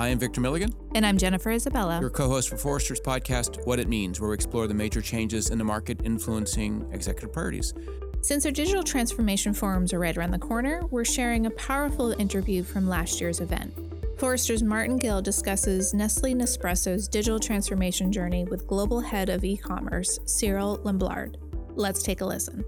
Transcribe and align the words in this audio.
Hi, 0.00 0.08
I'm 0.08 0.18
Victor 0.18 0.40
Milligan. 0.40 0.72
And 0.94 1.04
I'm 1.04 1.18
Jennifer 1.18 1.50
Isabella. 1.50 2.00
Your 2.00 2.08
co 2.08 2.26
host 2.26 2.48
for 2.48 2.56
Forrester's 2.56 3.02
podcast, 3.02 3.66
What 3.66 3.78
It 3.78 3.86
Means, 3.86 4.18
where 4.18 4.30
we 4.30 4.34
explore 4.34 4.66
the 4.66 4.72
major 4.72 5.02
changes 5.02 5.50
in 5.50 5.58
the 5.58 5.64
market 5.64 6.00
influencing 6.04 6.88
executive 6.90 7.34
priorities. 7.34 7.74
Since 8.22 8.46
our 8.46 8.50
digital 8.50 8.82
transformation 8.82 9.52
forums 9.52 9.92
are 9.92 9.98
right 9.98 10.16
around 10.16 10.30
the 10.30 10.38
corner, 10.38 10.80
we're 10.86 11.04
sharing 11.04 11.44
a 11.44 11.50
powerful 11.50 12.12
interview 12.12 12.62
from 12.62 12.88
last 12.88 13.20
year's 13.20 13.40
event. 13.40 13.74
Forrester's 14.18 14.62
Martin 14.62 14.96
Gill 14.96 15.20
discusses 15.20 15.92
Nestle 15.92 16.32
Nespresso's 16.32 17.06
digital 17.06 17.38
transformation 17.38 18.10
journey 18.10 18.44
with 18.44 18.66
global 18.66 19.00
head 19.00 19.28
of 19.28 19.44
e 19.44 19.54
commerce, 19.54 20.18
Cyril 20.24 20.78
Lamblard. 20.78 21.34
Let's 21.76 22.02
take 22.02 22.22
a 22.22 22.24
listen. 22.24 22.64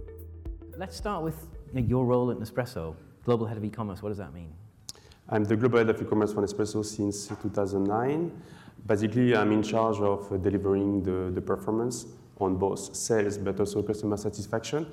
Let's 0.77 0.99
start 0.99 1.25
with 1.25 1.47
your 1.73 2.05
role 2.05 2.31
at 2.31 2.37
Nespresso, 2.37 2.95
global 3.25 3.47
head 3.47 3.57
of 3.57 3.65
e 3.65 3.71
commerce. 3.71 4.03
What 4.03 4.11
does 4.11 4.19
that 4.19 4.35
mean? 4.35 4.53
I'm 5.29 5.45
the 5.45 5.57
global 5.57 5.79
head 5.79 5.89
of 5.89 6.03
e-commerce 6.03 6.33
for 6.33 6.43
Nespresso 6.43 6.85
since 6.85 7.29
2009. 7.29 8.33
Basically, 8.85 9.37
I'm 9.37 9.53
in 9.53 9.63
charge 9.63 9.99
of 9.99 10.43
delivering 10.43 11.03
the, 11.03 11.31
the 11.33 11.41
performance 11.41 12.07
on 12.41 12.57
both 12.57 12.95
sales 12.97 13.39
but 13.39 13.59
also 13.61 13.83
customer 13.83 14.17
satisfaction 14.17 14.87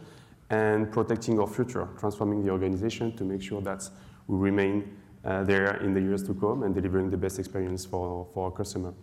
and 0.52 0.92
protecting 0.92 1.40
our 1.40 1.48
future, 1.48 1.88
transforming 2.00 2.44
the 2.44 2.52
organization 2.52 3.16
to 3.18 3.24
make 3.24 3.42
sure 3.42 3.62
that 3.62 3.90
we 4.28 4.38
remain 4.38 4.96
uh, 5.26 5.44
there 5.44 5.78
in 5.78 5.94
the 5.94 6.00
years 6.00 6.24
to 6.24 6.34
come 6.36 6.64
and 6.64 6.76
delivering 6.76 7.10
the 7.10 7.18
best 7.18 7.40
experience 7.40 7.86
for, 7.86 8.28
for 8.34 8.46
our 8.46 8.52
customer. 8.52 8.94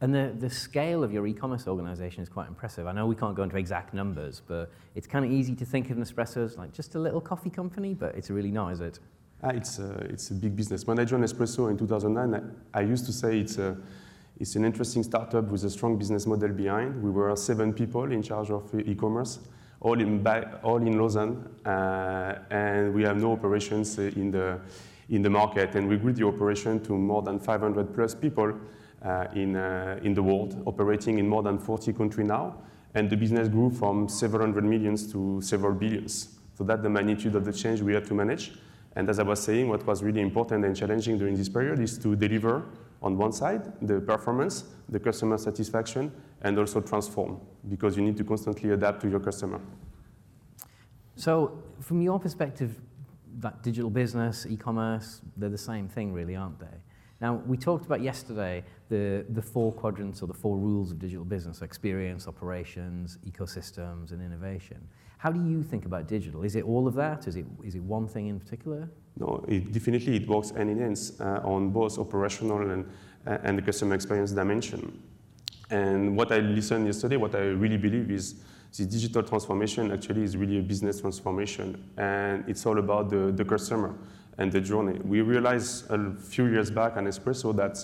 And 0.00 0.14
the, 0.14 0.34
the 0.38 0.50
scale 0.50 1.04
of 1.04 1.12
your 1.12 1.26
e-commerce 1.26 1.68
organization 1.68 2.22
is 2.22 2.28
quite 2.28 2.48
impressive. 2.48 2.86
I 2.86 2.92
know 2.92 3.06
we 3.06 3.14
can't 3.14 3.36
go 3.36 3.42
into 3.42 3.56
exact 3.56 3.94
numbers, 3.94 4.42
but 4.46 4.72
it's 4.94 5.06
kind 5.06 5.24
of 5.24 5.30
easy 5.30 5.54
to 5.54 5.64
think 5.64 5.90
of 5.90 5.96
Nespresso 5.96 6.44
as 6.44 6.56
like 6.56 6.72
just 6.72 6.94
a 6.96 6.98
little 6.98 7.20
coffee 7.20 7.50
company, 7.50 7.94
but 7.94 8.14
it's 8.14 8.30
really 8.30 8.50
not, 8.50 8.72
is 8.72 8.80
it? 8.80 8.98
Ah, 9.42 9.52
it's, 9.54 9.78
a, 9.78 9.92
it's 10.10 10.30
a 10.30 10.34
big 10.34 10.54
business. 10.54 10.86
When 10.86 10.98
I 10.98 11.04
joined 11.06 11.24
Nespresso 11.24 11.70
in 11.70 11.78
2009, 11.78 12.52
I, 12.74 12.78
I 12.78 12.82
used 12.82 13.06
to 13.06 13.12
say 13.12 13.38
it's, 13.38 13.56
a, 13.56 13.74
it's 14.38 14.54
an 14.54 14.66
interesting 14.66 15.02
startup 15.02 15.44
with 15.44 15.64
a 15.64 15.70
strong 15.70 15.96
business 15.96 16.26
model 16.26 16.50
behind. 16.50 17.02
We 17.02 17.10
were 17.10 17.34
seven 17.36 17.72
people 17.72 18.12
in 18.12 18.22
charge 18.22 18.50
of 18.50 18.70
e-commerce, 18.78 19.38
all 19.80 19.98
in, 19.98 20.26
all 20.62 20.76
in 20.76 20.98
Lausanne, 20.98 21.48
uh, 21.64 22.34
and 22.50 22.92
we 22.92 23.02
have 23.04 23.16
no 23.16 23.32
operations 23.32 23.98
in 23.98 24.30
the, 24.30 24.60
in 25.08 25.22
the 25.22 25.30
market. 25.30 25.74
And 25.74 25.88
we 25.88 25.96
grew 25.96 26.12
the 26.12 26.26
operation 26.26 26.78
to 26.84 26.92
more 26.92 27.22
than 27.22 27.38
500 27.38 27.94
plus 27.94 28.14
people 28.14 28.52
uh, 29.02 29.24
in, 29.34 29.56
uh, 29.56 29.98
in 30.02 30.12
the 30.12 30.22
world, 30.22 30.62
operating 30.66 31.18
in 31.18 31.26
more 31.26 31.42
than 31.42 31.58
40 31.58 31.94
countries 31.94 32.26
now. 32.26 32.58
And 32.92 33.08
the 33.08 33.16
business 33.16 33.48
grew 33.48 33.70
from 33.70 34.06
several 34.06 34.42
hundred 34.42 34.64
millions 34.64 35.10
to 35.12 35.40
several 35.40 35.72
billions. 35.72 36.28
So 36.58 36.64
that's 36.64 36.82
the 36.82 36.90
magnitude 36.90 37.36
of 37.36 37.46
the 37.46 37.54
change 37.54 37.80
we 37.80 37.94
had 37.94 38.04
to 38.04 38.12
manage. 38.14 38.52
And 38.96 39.08
as 39.08 39.18
I 39.18 39.22
was 39.22 39.40
saying, 39.40 39.68
what 39.68 39.86
was 39.86 40.02
really 40.02 40.20
important 40.20 40.64
and 40.64 40.74
challenging 40.74 41.16
during 41.18 41.36
this 41.36 41.48
period 41.48 41.78
is 41.78 41.96
to 41.98 42.16
deliver 42.16 42.64
on 43.02 43.16
one 43.16 43.32
side 43.32 43.72
the 43.80 44.00
performance, 44.00 44.64
the 44.88 44.98
customer 44.98 45.38
satisfaction, 45.38 46.12
and 46.42 46.58
also 46.58 46.80
transform 46.80 47.40
because 47.68 47.96
you 47.96 48.02
need 48.02 48.16
to 48.16 48.24
constantly 48.24 48.70
adapt 48.70 49.00
to 49.02 49.08
your 49.08 49.20
customer. 49.20 49.60
So, 51.14 51.62
from 51.80 52.02
your 52.02 52.18
perspective, 52.18 52.80
that 53.38 53.62
digital 53.62 53.90
business, 53.90 54.46
e-commerce, 54.48 55.20
they're 55.36 55.48
the 55.48 55.58
same 55.58 55.88
thing, 55.88 56.12
really, 56.12 56.34
aren't 56.34 56.58
they? 56.58 56.78
Now, 57.20 57.34
we 57.46 57.56
talked 57.56 57.84
about 57.84 58.00
yesterday 58.00 58.64
the, 58.88 59.26
the 59.28 59.42
four 59.42 59.72
quadrants 59.72 60.22
or 60.22 60.26
the 60.26 60.34
four 60.34 60.56
rules 60.56 60.90
of 60.90 60.98
digital 60.98 61.24
business 61.24 61.60
experience, 61.60 62.26
operations, 62.26 63.18
ecosystems, 63.28 64.12
and 64.12 64.22
innovation. 64.22 64.88
How 65.20 65.30
do 65.30 65.46
you 65.46 65.62
think 65.62 65.84
about 65.84 66.08
digital? 66.08 66.44
Is 66.44 66.56
it 66.56 66.64
all 66.64 66.88
of 66.88 66.94
that? 66.94 67.28
Is 67.28 67.36
it, 67.36 67.44
is 67.62 67.74
it 67.74 67.82
one 67.82 68.08
thing 68.08 68.28
in 68.28 68.40
particular? 68.40 68.88
No, 69.18 69.44
it 69.46 69.70
definitely 69.70 70.16
it 70.16 70.26
works 70.26 70.48
hand 70.48 70.70
in 70.70 70.78
hand 70.78 70.98
uh, 71.20 71.40
on 71.44 71.68
both 71.68 71.98
operational 71.98 72.70
and, 72.70 72.86
uh, 73.26 73.36
and 73.42 73.58
the 73.58 73.62
customer 73.62 73.94
experience 73.94 74.32
dimension. 74.32 74.98
And 75.68 76.16
what 76.16 76.32
I 76.32 76.38
listened 76.38 76.86
yesterday, 76.86 77.16
what 77.16 77.34
I 77.34 77.48
really 77.48 77.76
believe 77.76 78.10
is 78.10 78.36
the 78.74 78.86
digital 78.86 79.22
transformation 79.22 79.92
actually 79.92 80.22
is 80.22 80.38
really 80.38 80.58
a 80.58 80.62
business 80.62 81.02
transformation. 81.02 81.90
And 81.98 82.42
it's 82.48 82.64
all 82.64 82.78
about 82.78 83.10
the, 83.10 83.30
the 83.30 83.44
customer 83.44 83.94
and 84.38 84.50
the 84.50 84.62
journey. 84.62 85.00
We 85.04 85.20
realized 85.20 85.90
a 85.90 86.14
few 86.14 86.46
years 86.46 86.70
back 86.70 86.96
at 86.96 87.04
Nespresso 87.04 87.54
that 87.56 87.76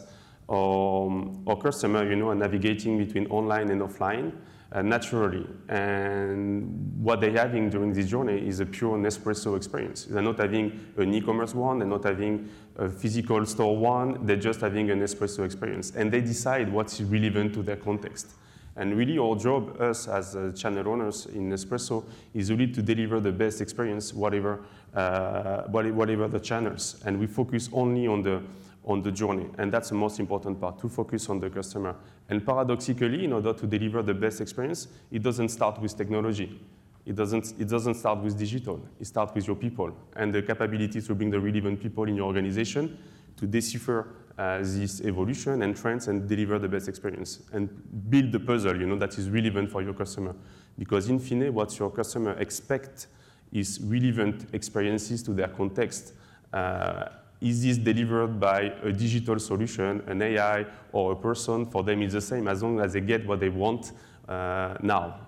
um, 0.49 1.45
our 1.47 1.57
customer, 1.59 2.09
you 2.09 2.17
know, 2.17 2.31
are 2.31 2.35
navigating 2.35 2.97
between 2.97 3.27
online 3.27 3.69
and 3.69 3.83
offline 3.83 4.33
uh, 4.73 4.83
naturally. 4.83 5.47
And 5.69 7.03
what 7.03 7.21
they're 7.21 7.39
having 7.39 7.71
during 7.71 7.93
this 7.93 8.09
journey 8.09 8.47
is 8.47 8.61
a 8.61 8.67
pure 8.67 8.99
Nespresso 8.99 9.57
experience. 9.57 10.05
They're 10.05 10.23
not 10.23 10.39
having 10.39 10.87
an 10.97 11.15
e-commerce 11.15 11.55
one, 11.55 11.79
they're 11.79 11.89
not 11.89 12.05
having 12.05 12.49
a 12.77 12.89
physical 12.89 13.45
store 13.47 13.77
one, 13.77 14.27
they're 14.27 14.37
just 14.37 14.61
having 14.61 14.91
an 14.91 15.01
Nespresso 15.01 15.45
experience. 15.45 15.93
And 15.95 16.13
they 16.13 16.21
decide 16.21 16.73
what's 16.73 17.01
relevant 17.01 17.55
to 17.55 17.63
their 17.63 17.77
context. 17.77 18.35
And 18.79 18.95
really 18.95 19.17
our 19.17 19.37
job, 19.37 19.81
us 19.81 20.07
as 20.07 20.37
uh, 20.37 20.53
channel 20.55 20.87
owners 20.89 21.27
in 21.27 21.49
Nespresso, 21.49 22.05
is 22.35 22.51
really 22.51 22.67
to 22.73 22.83
deliver 22.83 23.21
the 23.21 23.33
best 23.33 23.63
experience, 23.63 24.13
whatever, 24.13 24.61
uh, 24.95 25.63
whatever 25.63 26.29
the 26.29 26.41
channels. 26.41 27.01
And 27.07 27.19
we 27.19 27.27
focus 27.27 27.71
only 27.73 28.07
on 28.07 28.23
the, 28.23 28.43
on 28.85 29.03
the 29.03 29.11
journey. 29.11 29.47
And 29.57 29.73
that's 29.73 29.89
the 29.89 29.95
most 29.95 30.21
important 30.21 30.61
part, 30.61 30.79
to 30.81 30.91
focus 30.91 31.31
on 31.31 31.41
the 31.41 31.49
customer. 31.49 31.97
And 32.29 32.45
paradoxically, 32.45 33.25
in 33.25 33.33
order 33.33 33.53
to 33.53 33.67
deliver 33.67 34.03
the 34.03 34.15
best 34.15 34.41
experience, 34.41 34.89
it 35.13 35.23
doesn't 35.23 35.49
start 35.49 35.81
with 35.81 35.97
technology. 35.97 36.61
It 37.05 37.15
doesn't, 37.15 37.55
it 37.59 37.69
doesn't 37.69 37.95
start 37.95 38.19
with 38.19 38.37
digital. 38.37 38.81
It 38.99 39.07
starts 39.07 39.33
with 39.33 39.47
your 39.47 39.55
people 39.55 39.97
and 40.17 40.35
the 40.35 40.43
capability 40.43 41.01
to 41.01 41.15
bring 41.15 41.31
the 41.31 41.39
relevant 41.39 41.81
people 41.81 42.05
in 42.05 42.17
your 42.17 42.27
organization 42.27 42.99
to 43.37 43.47
decipher 43.47 44.09
uh, 44.39 44.59
this 44.59 45.01
evolution 45.03 45.63
and 45.63 45.77
trends 45.77 46.09
and 46.09 46.29
deliver 46.29 46.59
the 46.59 46.69
best 46.69 46.89
experience 46.89 47.43
and 47.53 47.71
build 48.11 48.33
the 48.33 48.41
puzzle 48.41 48.77
you 48.77 48.87
know, 48.87 48.97
that 48.97 49.17
is 49.19 49.31
relevant 49.31 49.71
for 49.71 49.83
your 49.83 49.95
customer. 49.95 50.35
Because 50.77 51.09
in 51.09 51.19
fine, 51.19 51.55
what 51.55 51.79
your 51.79 51.91
customer 51.91 52.33
expect 52.33 53.07
is 53.53 53.81
relevant 53.81 54.47
experiences 54.53 55.23
to 55.23 55.33
their 55.33 55.49
context. 55.49 56.13
Uh, 56.53 57.09
is 57.41 57.63
this 57.63 57.79
delivered 57.79 58.41
by 58.41 58.73
a 58.83 58.93
digital 58.93 59.39
solution, 59.39 60.03
an 60.07 60.23
AI, 60.23 60.67
or 60.93 61.13
a 61.13 61.17
person? 61.17 61.67
For 61.67 61.83
them, 61.83 62.03
it's 62.03 62.15
the 62.15 62.21
same 62.21 62.49
as 62.49 62.63
long 62.63 62.81
as 62.81 62.95
they 62.95 63.01
get 63.01 63.27
what 63.27 63.41
they 63.41 63.49
want 63.49 63.93
uh, 64.29 64.77
now. 64.83 65.21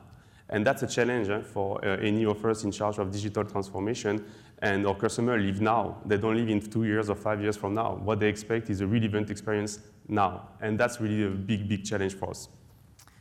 And 0.51 0.67
that's 0.67 0.83
a 0.83 0.87
challenge 0.87 1.29
eh, 1.29 1.43
for 1.43 1.85
uh, 1.85 1.99
any 1.99 2.25
of 2.25 2.43
us 2.45 2.65
in 2.65 2.73
charge 2.73 2.99
of 2.99 3.11
digital 3.11 3.45
transformation. 3.45 4.25
And 4.61 4.87
our 4.87 4.95
customers 4.95 5.43
live 5.45 5.61
now. 5.61 5.99
They 6.07 6.17
don't 6.17 6.37
live 6.37 6.49
in 6.49 6.61
two 6.61 6.85
years 6.85 7.11
or 7.11 7.15
five 7.15 7.41
years 7.41 7.57
from 7.57 7.75
now. 7.75 7.95
What 7.97 8.21
they 8.21 8.29
expect 8.29 8.71
is 8.71 8.81
a 8.81 8.87
relevant 8.87 9.31
experience 9.31 9.81
now. 10.09 10.49
And 10.61 10.79
that's 10.81 11.01
really 11.01 11.25
a 11.25 11.31
big, 11.31 11.69
big 11.69 11.85
challenge 11.85 12.15
for 12.15 12.31
us. 12.31 12.49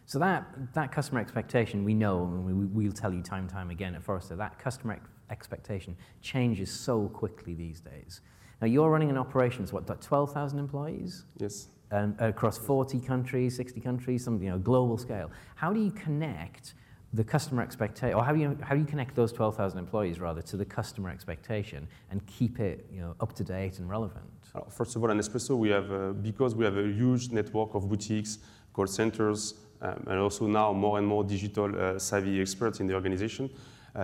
So 0.06 0.20
that, 0.20 0.48
that 0.74 0.94
customer 0.94 1.20
expectation, 1.20 1.84
we 1.84 1.94
know, 1.94 2.24
and 2.24 2.46
we, 2.46 2.54
we'll 2.54 2.94
tell 2.94 3.14
you 3.14 3.22
time 3.22 3.42
and 3.42 3.50
time 3.50 3.70
again 3.70 3.94
at 3.94 4.04
Forrester, 4.04 4.38
that 4.38 4.58
customer 4.58 5.02
expectation 5.30 5.98
changes 6.22 6.72
so 6.72 7.10
quickly 7.10 7.54
these 7.54 7.82
days. 7.82 8.22
Now, 8.62 8.68
you're 8.68 8.90
running 8.90 9.10
an 9.10 9.18
operation, 9.18 9.64
it's 9.64 9.74
what, 9.74 9.86
12,000 10.02 10.58
employees? 10.58 11.26
Yes. 11.38 11.68
And 11.92 12.20
across 12.20 12.58
40 12.58 13.00
countries, 13.00 13.56
60 13.56 13.80
countries, 13.82 14.24
some 14.24 14.42
you 14.42 14.50
know, 14.50 14.58
global 14.58 14.98
scale. 14.98 15.32
How 15.56 15.72
do 15.72 15.80
you 15.80 15.92
connect 15.92 16.74
the 17.14 17.24
customer 17.24 17.62
expectation, 17.64 18.16
or 18.16 18.24
how 18.24 18.34
do 18.34 18.40
you 18.40 18.58
how 18.62 18.76
do 18.76 18.82
you 18.82 18.86
connect 18.86 19.16
those 19.16 19.32
12,000 19.32 19.80
employees 19.80 20.20
rather 20.20 20.42
to 20.42 20.58
the 20.58 20.66
customer 20.66 21.10
expectation 21.10 21.88
and 22.12 22.26
keep 22.28 22.60
it 22.60 22.86
you 22.92 23.00
know 23.00 23.16
up 23.22 23.34
to 23.34 23.44
date 23.44 23.80
and 23.80 23.90
relevant? 23.90 24.26
First 24.70 24.96
of 24.96 25.04
all, 25.04 25.12
at 25.12 25.18
Nespresso, 25.18 25.56
we 25.58 25.70
have 25.70 25.92
uh, 25.92 26.12
because 26.14 26.56
we 26.56 26.66
have 26.66 26.78
a 26.78 26.84
huge 26.84 27.32
network 27.32 27.76
of 27.76 27.88
boutiques, 27.88 28.40
call 28.74 28.88
centers, 28.88 29.54
um, 29.82 30.04
and 30.08 30.20
also 30.20 30.48
now 30.48 30.74
more 30.74 30.98
and 30.98 31.08
more 31.08 31.24
digital 31.24 31.70
uh, 31.80 32.00
savvy 32.00 32.42
experts 32.42 32.80
in 32.80 32.88
the 32.88 32.94
organization. 32.94 33.50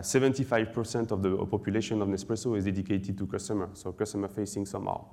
75% 0.01 1.11
uh, 1.11 1.15
of 1.15 1.21
the 1.21 1.45
population 1.45 2.01
of 2.01 2.07
Nespresso 2.07 2.57
is 2.57 2.65
dedicated 2.65 3.17
to 3.17 3.27
customer, 3.27 3.69
so 3.73 3.91
customer 3.91 4.27
facing 4.27 4.65
somehow. 4.65 5.05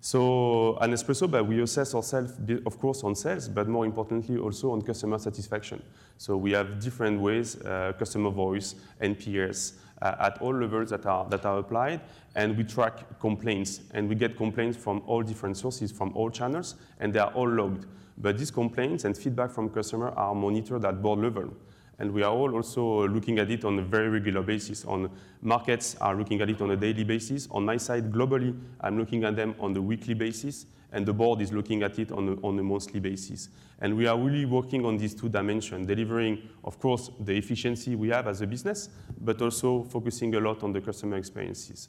So 0.00 0.78
at 0.80 0.90
Nespresso, 0.90 1.30
but 1.30 1.46
we 1.46 1.60
assess 1.60 1.94
ourselves, 1.94 2.34
of 2.64 2.78
course, 2.78 3.02
on 3.02 3.14
sales, 3.14 3.48
but 3.48 3.66
more 3.68 3.84
importantly, 3.84 4.36
also 4.36 4.70
on 4.72 4.82
customer 4.82 5.18
satisfaction. 5.18 5.82
So 6.18 6.36
we 6.36 6.52
have 6.52 6.78
different 6.78 7.20
ways, 7.20 7.56
uh, 7.62 7.92
customer 7.98 8.30
voice, 8.30 8.74
NPS, 9.00 9.74
uh, 10.02 10.14
at 10.20 10.40
all 10.42 10.54
levels 10.54 10.90
that 10.90 11.06
are, 11.06 11.28
that 11.30 11.44
are 11.46 11.58
applied, 11.58 12.02
and 12.34 12.56
we 12.56 12.64
track 12.64 13.18
complaints. 13.18 13.80
And 13.94 14.08
we 14.08 14.14
get 14.14 14.36
complaints 14.36 14.76
from 14.76 15.02
all 15.06 15.22
different 15.22 15.56
sources, 15.56 15.90
from 15.90 16.12
all 16.14 16.30
channels, 16.30 16.74
and 17.00 17.12
they 17.12 17.18
are 17.18 17.32
all 17.32 17.48
logged. 17.48 17.86
But 18.18 18.38
these 18.38 18.50
complaints 18.50 19.04
and 19.04 19.16
feedback 19.16 19.50
from 19.50 19.70
customers 19.70 20.12
are 20.16 20.34
monitored 20.34 20.84
at 20.84 21.02
board 21.02 21.20
level. 21.20 21.52
And 21.98 22.12
we 22.12 22.22
are 22.22 22.32
all 22.32 22.54
also 22.54 23.08
looking 23.08 23.38
at 23.38 23.50
it 23.50 23.64
on 23.64 23.78
a 23.78 23.82
very 23.82 24.08
regular 24.08 24.42
basis. 24.42 24.84
On 24.84 25.10
markets 25.40 25.96
are 26.00 26.14
looking 26.14 26.42
at 26.42 26.50
it 26.50 26.60
on 26.60 26.70
a 26.70 26.76
daily 26.76 27.04
basis. 27.04 27.48
On 27.50 27.64
my 27.64 27.78
side, 27.78 28.12
globally, 28.12 28.58
I'm 28.80 28.98
looking 28.98 29.24
at 29.24 29.34
them 29.34 29.54
on 29.58 29.72
the 29.72 29.80
weekly 29.80 30.12
basis, 30.12 30.66
and 30.92 31.06
the 31.06 31.14
board 31.14 31.40
is 31.40 31.52
looking 31.52 31.82
at 31.82 31.98
it 31.98 32.12
on 32.12 32.28
a, 32.28 32.46
on 32.46 32.58
a 32.58 32.62
monthly 32.62 33.00
basis. 33.00 33.48
And 33.80 33.96
we 33.96 34.06
are 34.06 34.18
really 34.18 34.44
working 34.44 34.84
on 34.84 34.98
these 34.98 35.14
two 35.14 35.30
dimensions, 35.30 35.86
delivering, 35.86 36.42
of 36.64 36.78
course, 36.78 37.10
the 37.20 37.34
efficiency 37.34 37.94
we 37.94 38.08
have 38.10 38.26
as 38.26 38.42
a 38.42 38.46
business, 38.46 38.90
but 39.20 39.40
also 39.40 39.84
focusing 39.84 40.34
a 40.34 40.40
lot 40.40 40.62
on 40.62 40.72
the 40.72 40.82
customer 40.82 41.16
experiences. 41.16 41.88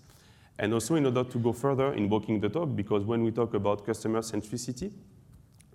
And 0.57 0.73
also 0.73 0.95
in 0.95 1.05
order 1.05 1.23
to 1.25 1.37
go 1.37 1.51
further 1.53 1.93
in 1.93 2.09
walking 2.09 2.39
the 2.39 2.49
talk, 2.49 2.75
because 2.75 3.03
when 3.03 3.23
we 3.23 3.31
talk 3.31 3.53
about 3.53 3.85
customer 3.85 4.21
centricity, 4.21 4.91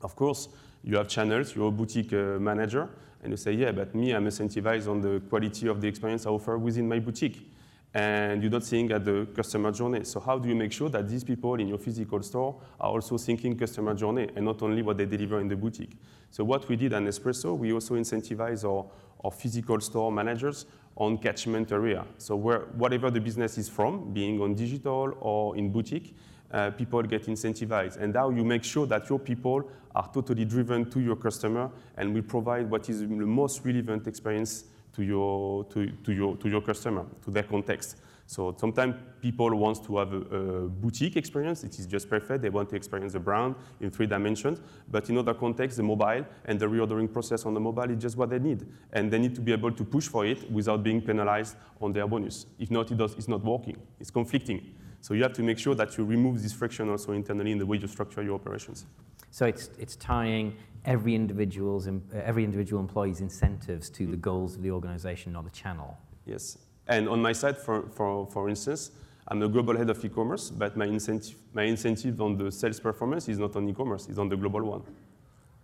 of 0.02 0.16
course, 0.16 0.48
you 0.84 0.96
have 0.96 1.08
channels, 1.08 1.54
you're 1.54 1.68
a 1.68 1.70
boutique 1.70 2.12
uh, 2.12 2.38
manager, 2.38 2.88
and 3.22 3.32
you 3.32 3.36
say, 3.36 3.52
yeah, 3.52 3.70
but 3.70 3.94
me, 3.94 4.12
I'm 4.12 4.26
incentivized 4.26 4.88
on 4.88 5.00
the 5.00 5.20
quality 5.28 5.68
of 5.68 5.80
the 5.80 5.86
experience 5.86 6.26
I 6.26 6.30
offer 6.30 6.58
within 6.58 6.88
my 6.88 6.98
boutique. 6.98 7.48
And 7.94 8.42
you're 8.42 8.50
not 8.50 8.64
seeing 8.64 8.90
at 8.90 9.04
the 9.04 9.28
customer 9.34 9.70
journey. 9.70 10.04
So 10.04 10.18
how 10.18 10.38
do 10.38 10.48
you 10.48 10.54
make 10.54 10.72
sure 10.72 10.88
that 10.88 11.08
these 11.08 11.22
people 11.22 11.54
in 11.56 11.68
your 11.68 11.78
physical 11.78 12.22
store 12.22 12.56
are 12.80 12.90
also 12.90 13.18
thinking 13.18 13.56
customer 13.56 13.94
journey 13.94 14.28
and 14.34 14.46
not 14.46 14.62
only 14.62 14.80
what 14.80 14.96
they 14.96 15.04
deliver 15.04 15.40
in 15.40 15.48
the 15.48 15.56
boutique? 15.56 15.98
So 16.30 16.42
what 16.42 16.66
we 16.68 16.76
did 16.76 16.94
at 16.94 17.02
Nespresso, 17.02 17.56
we 17.56 17.72
also 17.72 17.94
incentivize 17.94 18.64
our, 18.64 18.86
our 19.22 19.30
physical 19.30 19.78
store 19.80 20.10
managers 20.10 20.64
on 20.96 21.18
catchment 21.18 21.70
area. 21.70 22.06
So 22.16 22.34
where, 22.34 22.60
whatever 22.76 23.10
the 23.10 23.20
business 23.20 23.58
is 23.58 23.68
from, 23.68 24.12
being 24.14 24.40
on 24.40 24.54
digital 24.54 25.14
or 25.20 25.54
in 25.56 25.70
boutique, 25.70 26.16
uh, 26.52 26.70
people 26.70 27.02
get 27.02 27.26
incentivized. 27.26 27.96
And 27.96 28.12
now 28.14 28.30
you 28.30 28.44
make 28.44 28.64
sure 28.64 28.86
that 28.86 29.08
your 29.08 29.18
people 29.18 29.68
are 29.94 30.08
totally 30.12 30.44
driven 30.44 30.90
to 30.90 31.00
your 31.00 31.16
customer 31.16 31.70
and 31.96 32.14
will 32.14 32.22
provide 32.22 32.70
what 32.70 32.88
is 32.88 33.00
the 33.00 33.06
most 33.06 33.64
relevant 33.64 34.06
experience 34.06 34.64
to 34.94 35.02
your, 35.02 35.64
to, 35.64 35.90
to 36.04 36.12
your, 36.12 36.36
to 36.36 36.48
your 36.48 36.60
customer, 36.60 37.06
to 37.24 37.30
their 37.30 37.44
context. 37.44 37.96
So 38.26 38.54
sometimes 38.58 38.94
people 39.20 39.54
want 39.54 39.84
to 39.84 39.98
have 39.98 40.12
a, 40.12 40.16
a, 40.16 40.68
boutique 40.68 41.16
experience. 41.16 41.64
It 41.64 41.78
is 41.78 41.86
just 41.86 42.08
perfect. 42.08 42.42
They 42.42 42.48
want 42.48 42.70
to 42.70 42.76
experience 42.76 43.12
the 43.12 43.20
brand 43.20 43.56
in 43.80 43.90
three 43.90 44.06
dimensions. 44.06 44.60
But 44.90 45.10
in 45.10 45.18
other 45.18 45.34
contexts, 45.34 45.76
the 45.76 45.82
mobile 45.82 46.24
and 46.44 46.58
the 46.58 46.66
reordering 46.66 47.12
process 47.12 47.44
on 47.44 47.52
the 47.52 47.60
mobile 47.60 47.90
is 47.90 48.00
just 48.00 48.16
what 48.16 48.30
they 48.30 48.38
need. 48.38 48.66
And 48.92 49.10
they 49.10 49.18
need 49.18 49.34
to 49.34 49.40
be 49.40 49.52
able 49.52 49.72
to 49.72 49.84
push 49.84 50.08
for 50.08 50.24
it 50.24 50.50
without 50.50 50.82
being 50.82 51.02
penalized 51.02 51.56
on 51.80 51.92
their 51.92 52.06
bonus. 52.06 52.46
If 52.58 52.70
not, 52.70 52.90
it 52.90 52.96
does, 52.96 53.14
it's 53.14 53.28
not 53.28 53.44
working. 53.44 53.76
It's 54.00 54.10
conflicting. 54.10 54.76
So 55.02 55.14
you 55.14 55.22
have 55.24 55.32
to 55.34 55.42
make 55.42 55.58
sure 55.58 55.74
that 55.74 55.98
you 55.98 56.04
remove 56.04 56.42
this 56.42 56.52
friction 56.52 56.88
also 56.88 57.12
internally 57.12 57.50
in 57.50 57.58
the 57.58 57.66
way 57.66 57.76
you 57.76 57.88
structure 57.88 58.22
your 58.22 58.36
operations. 58.36 58.86
So 59.32 59.46
it's, 59.46 59.68
it's 59.76 59.96
tying 59.96 60.56
every 60.84 61.16
individual's, 61.16 61.88
uh, 61.88 61.92
every 62.14 62.44
individual 62.44 62.80
employee's 62.80 63.20
incentives 63.20 63.90
to 63.90 64.06
the 64.06 64.16
goals 64.16 64.54
of 64.54 64.62
the 64.62 64.70
organization 64.70 65.32
not 65.32 65.44
the 65.44 65.50
channel. 65.50 65.98
Yes. 66.24 66.56
And 66.86 67.08
on 67.08 67.20
my 67.20 67.32
side, 67.32 67.58
for, 67.58 67.88
for, 67.90 68.26
for 68.28 68.48
instance, 68.48 68.92
I'm 69.26 69.40
the 69.40 69.48
global 69.48 69.76
head 69.76 69.90
of 69.90 70.04
e-commerce, 70.04 70.50
but 70.50 70.76
my 70.76 70.86
incentive, 70.86 71.36
my 71.52 71.64
incentive 71.64 72.20
on 72.20 72.36
the 72.36 72.52
sales 72.52 72.78
performance 72.78 73.28
is 73.28 73.40
not 73.40 73.56
on 73.56 73.68
e-commerce, 73.68 74.06
it's 74.08 74.18
on 74.18 74.28
the 74.28 74.36
global 74.36 74.62
one. 74.62 74.82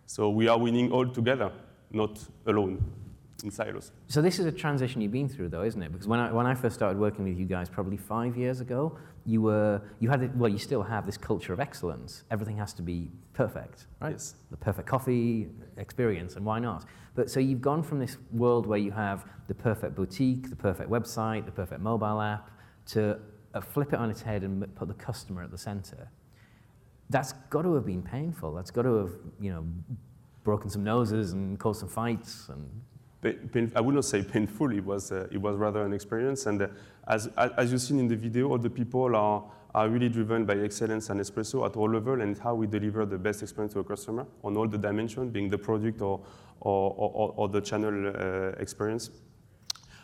So 0.07 0.31
we 0.31 0.49
are 0.49 0.59
winning 0.59 0.91
all 0.91 1.07
together, 1.07 1.53
not 1.93 2.19
alone 2.45 2.85
in 3.45 3.51
silos. 3.51 3.93
So 4.09 4.21
this 4.21 4.39
is 4.39 4.47
a 4.47 4.53
transition 4.53 5.01
you've 5.01 5.13
been 5.13 5.29
through, 5.29 5.51
though, 5.51 5.63
isn't 5.63 5.81
it? 5.81 5.93
Because 5.93 6.09
when 6.09 6.19
I, 6.19 6.33
when 6.33 6.47
I 6.47 6.55
first 6.55 6.75
started 6.75 6.99
working 6.99 7.25
with 7.25 7.39
you 7.39 7.47
guys, 7.47 7.69
probably 7.69 7.97
five 7.97 8.37
years 8.37 8.61
ago, 8.61 8.99
you 9.25 9.43
were 9.43 9.81
you 10.01 10.09
had 10.09 10.39
well, 10.39 10.51
you 10.51 10.59
still 10.59 10.83
have 10.83 11.07
this 11.07 11.17
culture 11.17 11.53
of 11.53 11.61
excellence. 11.61 12.25
Everything 12.31 12.57
has 12.57 12.73
to 12.75 12.83
be 12.83 13.11
perfect, 13.35 13.87
right? 14.01 14.13
Yes. 14.13 14.35
The 14.51 14.57
perfect 14.57 14.89
coffee 14.89 15.49
experience, 15.77 16.37
and 16.37 16.45
why 16.45 16.59
not? 16.59 16.85
But 17.15 17.31
so 17.31 17.39
you've 17.39 17.61
gone 17.61 17.83
from 17.83 17.99
this 17.99 18.17
world 18.33 18.67
where 18.67 18.79
you 18.79 18.91
have 18.91 19.25
the 19.47 19.55
perfect 19.55 19.95
boutique, 19.95 20.51
the 20.51 20.57
perfect 20.57 20.91
website, 20.91 21.45
the 21.45 21.53
perfect 21.53 21.81
mobile 21.81 22.21
app, 22.21 22.51
to 22.87 23.19
uh, 23.55 23.61
flip 23.61 23.93
it 23.93 23.99
on 23.99 24.11
its 24.11 24.23
head 24.23 24.43
and 24.43 24.75
put 24.75 24.89
the 24.89 24.95
customer 24.95 25.43
at 25.43 25.51
the 25.51 25.59
center. 25.59 26.11
That's 27.11 27.33
got 27.51 27.63
to 27.63 27.75
have 27.75 27.87
been 27.87 28.03
painful. 28.03 28.55
That's 28.55 28.71
got 28.71 28.83
to 28.83 28.97
have 28.97 29.13
you 29.41 29.53
know 29.53 29.65
broken 30.43 30.71
some 30.71 30.83
noses 30.83 31.33
and 31.33 31.59
caused 31.59 31.81
some 31.81 31.89
fights 31.89 32.49
and 32.49 32.69
Pain, 33.21 33.73
I 33.75 33.81
would 33.81 33.97
not 33.97 34.05
say 34.05 34.23
painful, 34.23 34.71
it 34.71 34.85
was, 34.85 35.11
uh, 35.11 35.27
it 35.33 35.39
was 35.39 35.57
rather 35.57 35.85
an 35.85 35.93
experience. 35.93 36.47
And 36.47 36.63
uh, 36.63 36.69
as, 37.09 37.29
as 37.37 37.73
you've 37.73 37.81
seen 37.81 37.99
in 37.99 38.07
the 38.07 38.15
video, 38.15 38.49
all 38.49 38.59
the 38.59 38.71
people 38.71 39.17
are, 39.17 39.45
are 39.75 39.89
really 39.89 40.09
driven 40.09 40.45
by 40.45 40.55
excellence 40.55 41.11
and 41.11 41.21
espresso 41.21 41.67
at 41.67 41.77
all 41.77 41.91
level 41.91 42.21
and 42.21 42.39
how 42.39 42.55
we 42.55 42.69
deliver 42.69 43.05
the 43.05 43.19
best 43.19 43.43
experience 43.43 43.73
to 43.73 43.81
a 43.81 43.85
customer 43.85 44.25
on 44.45 44.57
all 44.57 44.69
the 44.69 44.79
dimensions, 44.79 45.33
being 45.33 45.51
the 45.51 45.59
product 45.59 46.01
or, 46.01 46.21
or, 46.61 46.95
or, 46.97 47.35
or 47.37 47.49
the 47.49 47.61
channel 47.61 48.13
uh, 48.15 48.51
experience. 48.61 49.11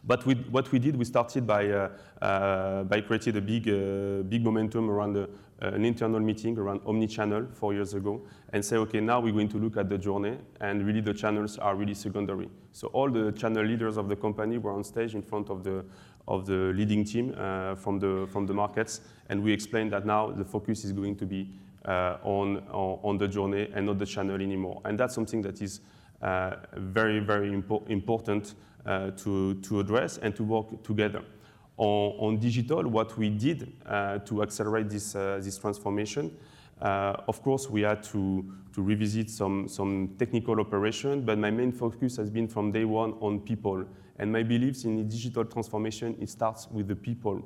But 0.06 0.27
we, 0.27 0.35
what 0.35 0.71
we 0.71 0.79
did, 0.79 0.97
we 0.97 1.05
started 1.05 1.47
by, 1.47 1.71
uh, 1.71 1.89
uh, 2.21 2.85
by 2.85 3.01
creating 3.01 3.37
a 3.37 3.41
big, 3.41 3.69
uh, 3.69 4.23
big 4.29 4.45
momentum 4.45 4.91
around 4.91 5.17
an 5.61 5.85
internal 5.85 6.21
meeting 6.21 6.59
around 6.59 6.83
omni-channel 6.85 7.47
four 7.53 7.73
years 7.73 7.95
ago 7.95 8.21
and 8.53 8.62
say, 8.62 8.77
okay, 8.77 9.01
now 9.01 9.19
we're 9.19 9.33
going 9.33 9.49
to 9.49 9.56
look 9.56 9.79
at 9.79 9.89
the 9.89 9.97
journey 9.97 10.37
and 10.61 10.85
really 10.87 11.01
the 11.01 11.15
channels 11.15 11.59
are 11.59 11.75
really 11.75 11.95
secondary. 11.95 12.51
So 12.73 12.89
all 12.89 13.11
the 13.11 13.33
channel 13.33 13.65
leaders 13.65 13.97
of 13.97 14.09
the 14.09 14.17
company 14.17 14.59
were 14.59 14.73
on 14.73 14.85
stage 14.85 15.15
in 15.15 15.23
front 15.23 15.49
of 15.49 15.65
the, 15.65 15.85
of 16.29 16.45
the 16.45 16.73
leading 16.75 17.05
team 17.05 17.35
uh, 17.39 17.77
from, 17.77 17.99
the, 17.99 18.29
from 18.31 18.47
the 18.47 18.53
markets 18.53 19.01
and 19.31 19.43
we 19.43 19.53
explained 19.53 19.93
that 19.93 20.05
now 20.05 20.31
the 20.31 20.45
focus 20.45 20.85
is 20.85 20.93
going 20.93 21.17
to 21.17 21.25
be 21.25 21.49
uh, 21.87 22.19
on, 22.25 22.59
on, 22.71 22.99
on, 23.03 23.19
the 23.19 23.29
journey 23.29 23.71
and 23.75 23.87
not 23.87 23.99
the 23.99 24.06
channel 24.06 24.37
anymore. 24.37 24.81
And 24.85 24.99
that's 24.99 25.15
something 25.15 25.43
that 25.43 25.61
is 25.62 25.81
uh, 26.23 26.56
very, 26.75 27.21
very 27.21 27.51
impo 27.51 27.87
important 27.89 28.55
to, 28.85 29.55
to 29.55 29.81
address 29.81 30.19
and 30.19 30.35
to 30.37 30.45
work 30.45 30.83
together. 30.83 31.23
On, 31.77 32.13
on 32.21 32.39
digital, 32.39 32.83
what 32.89 33.17
we 33.19 33.31
did 33.31 33.73
uh, 33.87 34.19
to 34.19 34.43
accelerate 34.43 34.89
this, 34.89 35.17
uh, 35.17 35.41
this 35.43 35.59
transformation, 35.59 36.31
uh, 36.81 37.17
of 37.29 37.43
course, 37.43 37.71
we 37.71 37.83
had 37.83 38.03
to, 38.03 38.45
to 38.73 38.83
revisit 38.83 39.31
some, 39.31 39.69
some 39.69 40.09
technical 40.19 40.61
operation, 40.61 41.23
but 41.25 41.39
my 41.39 41.51
main 41.51 41.73
focus 41.73 42.17
has 42.17 42.31
been 42.31 42.49
from 42.49 42.73
day 42.73 42.85
one 42.85 43.13
on 43.21 43.41
people. 43.41 43.85
And 44.19 44.31
my 44.31 44.43
beliefs 44.43 44.85
in 44.85 45.09
digital 45.09 45.45
transformation, 45.45 46.17
it 46.21 46.29
starts 46.29 46.69
with 46.71 46.89
the 46.89 46.97
people 46.97 47.43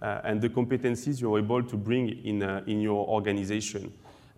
uh, 0.00 0.20
and 0.24 0.40
the 0.40 0.48
competencies 0.48 1.20
you're 1.20 1.38
able 1.38 1.62
to 1.62 1.76
bring 1.76 2.08
in, 2.24 2.42
uh, 2.42 2.62
in 2.66 2.80
your 2.80 3.06
organization. 3.08 3.92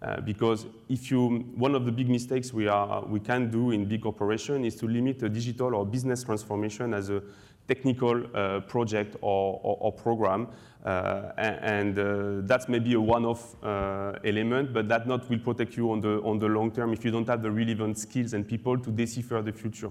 Uh, 0.04 0.20
because 0.20 0.66
if 0.90 1.10
you, 1.10 1.38
one 1.56 1.74
of 1.74 1.86
the 1.86 1.92
big 1.92 2.10
mistakes 2.10 2.52
we, 2.52 2.68
are, 2.68 3.02
we 3.06 3.18
can 3.18 3.50
do 3.50 3.70
in 3.70 3.86
big 3.86 4.04
operation 4.04 4.62
is 4.62 4.76
to 4.76 4.86
limit 4.86 5.22
a 5.22 5.30
digital 5.30 5.74
or 5.74 5.86
business 5.86 6.22
transformation 6.22 6.92
as 6.92 7.08
a 7.08 7.22
technical 7.66 8.22
uh, 8.36 8.60
project 8.60 9.16
or, 9.22 9.58
or, 9.62 9.78
or 9.80 9.92
program. 9.92 10.46
Uh, 10.84 11.32
and 11.38 11.98
uh, 11.98 12.46
that's 12.46 12.68
maybe 12.68 12.92
a 12.92 13.00
one-off 13.00 13.54
uh, 13.64 14.12
element, 14.24 14.74
but 14.74 14.86
that 14.90 15.06
not 15.06 15.26
will 15.30 15.38
protect 15.38 15.74
you 15.74 15.90
on 15.90 16.02
the, 16.02 16.20
on 16.22 16.38
the 16.38 16.46
long 16.46 16.70
term 16.70 16.92
if 16.92 17.02
you 17.02 17.10
don't 17.10 17.26
have 17.26 17.40
the 17.40 17.50
relevant 17.50 17.96
skills 17.96 18.34
and 18.34 18.46
people 18.46 18.78
to 18.78 18.90
decipher 18.90 19.40
the 19.40 19.52
future. 19.52 19.90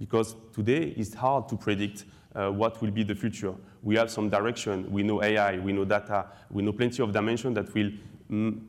Because 0.00 0.34
today 0.52 0.92
it's 0.96 1.14
hard 1.14 1.48
to 1.50 1.56
predict 1.56 2.06
uh, 2.34 2.50
what 2.50 2.82
will 2.82 2.90
be 2.90 3.04
the 3.04 3.14
future. 3.14 3.54
We 3.84 3.94
have 3.94 4.10
some 4.10 4.28
direction. 4.28 4.90
We 4.90 5.04
know 5.04 5.22
AI, 5.22 5.58
we 5.58 5.72
know 5.72 5.84
data, 5.84 6.26
we 6.50 6.64
know 6.64 6.72
plenty 6.72 7.00
of 7.04 7.12
dimensions 7.12 7.54
that 7.54 7.72
will 7.72 7.92
mm, 8.28 8.60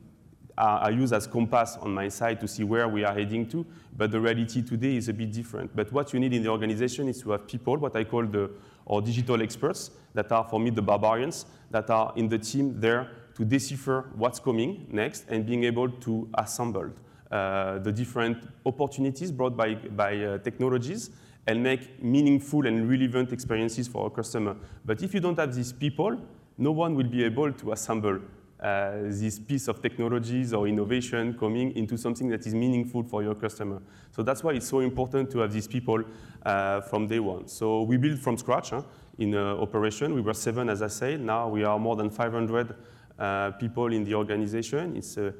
are, 0.57 0.91
use 0.91 1.11
as 1.13 1.27
compass 1.27 1.77
on 1.81 1.93
my 1.93 2.09
side 2.09 2.39
to 2.39 2.47
see 2.47 2.63
where 2.63 2.87
we 2.87 3.03
are 3.03 3.13
heading 3.13 3.47
to, 3.49 3.65
but 3.97 4.11
the 4.11 4.19
reality 4.19 4.61
today 4.61 4.95
is 4.95 5.09
a 5.09 5.13
bit 5.13 5.31
different. 5.31 5.75
But 5.75 5.91
what 5.91 6.13
you 6.13 6.19
need 6.19 6.33
in 6.33 6.43
the 6.43 6.49
organization 6.49 7.07
is 7.09 7.21
to 7.21 7.31
have 7.31 7.47
people, 7.47 7.77
what 7.77 7.95
I 7.95 8.03
call 8.03 8.25
the 8.25 8.49
or 8.85 9.01
digital 9.01 9.41
experts, 9.41 9.91
that 10.13 10.31
are 10.31 10.43
for 10.47 10.59
me 10.59 10.69
the 10.69 10.81
barbarians, 10.81 11.45
that 11.71 11.89
are 11.89 12.13
in 12.15 12.29
the 12.29 12.37
team 12.37 12.79
there 12.79 13.09
to 13.35 13.43
decipher 13.43 14.09
what's 14.15 14.39
coming 14.39 14.87
next 14.91 15.25
and 15.29 15.45
being 15.45 15.63
able 15.63 15.89
to 15.89 16.29
assemble 16.35 16.89
uh, 17.31 17.79
the 17.79 17.91
different 17.91 18.37
opportunities 18.65 19.31
brought 19.31 19.57
by, 19.57 19.73
by 19.73 20.15
uh, 20.17 20.37
technologies 20.37 21.09
and 21.47 21.61
make 21.61 22.01
meaningful 22.01 22.65
and 22.65 22.89
relevant 22.89 23.33
experiences 23.33 23.87
for 23.87 24.05
our 24.05 24.09
customer. 24.09 24.55
But 24.85 25.03
if 25.03 25.13
you 25.13 25.19
don't 25.19 25.37
have 25.37 25.53
these 25.53 25.73
people, 25.73 26.19
no 26.57 26.71
one 26.71 26.95
will 26.95 27.07
be 27.07 27.23
able 27.23 27.51
to 27.51 27.71
assemble 27.71 28.19
this 28.65 29.37
piece 29.39 29.67
of 29.67 29.81
technologies 29.81 30.53
or 30.53 30.67
innovation 30.67 31.37
coming 31.37 31.75
into 31.75 31.97
something 31.97 32.29
that 32.29 32.45
is 32.47 32.53
meaningful 32.53 33.03
for 33.03 33.21
your 33.21 33.35
customer. 33.35 33.81
So 34.11 34.23
that's 34.23 34.43
why 34.43 34.53
it's 34.53 34.67
so 34.67 34.79
important 34.79 35.29
to 35.31 35.39
have 35.39 35.51
these 35.51 35.67
people 35.67 36.03
uh, 36.45 36.81
from 36.81 37.07
day 37.07 37.19
one. 37.19 37.47
So 37.47 37.83
we 37.83 37.97
build 37.97 38.19
from 38.19 38.37
scratch 38.37 38.71
huh, 38.71 38.81
in 39.17 39.35
uh, 39.35 39.55
operation. 39.57 40.13
We 40.13 40.21
were 40.21 40.33
seven, 40.33 40.69
as 40.69 40.81
I 40.81 40.87
said. 40.87 41.21
Now 41.21 41.49
we 41.49 41.63
are 41.63 41.77
more 41.77 41.95
than 41.95 42.09
500 42.09 42.75
uh, 43.17 43.51
people 43.51 43.93
in 43.93 44.03
the 44.03 44.15
organization. 44.15 44.97
It's 44.97 45.17
a, 45.17 45.33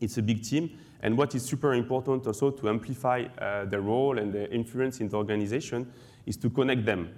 it's 0.00 0.18
a 0.18 0.22
big 0.22 0.42
team. 0.42 0.70
And 1.00 1.18
what 1.18 1.34
is 1.34 1.44
super 1.44 1.74
important 1.74 2.26
also 2.26 2.50
to 2.50 2.68
amplify 2.68 3.24
uh, 3.38 3.66
the 3.66 3.80
role 3.80 4.18
and 4.18 4.32
the 4.32 4.50
influence 4.52 5.00
in 5.00 5.08
the 5.08 5.16
organization 5.16 5.92
is 6.26 6.36
to 6.38 6.50
connect 6.50 6.84
them, 6.86 7.10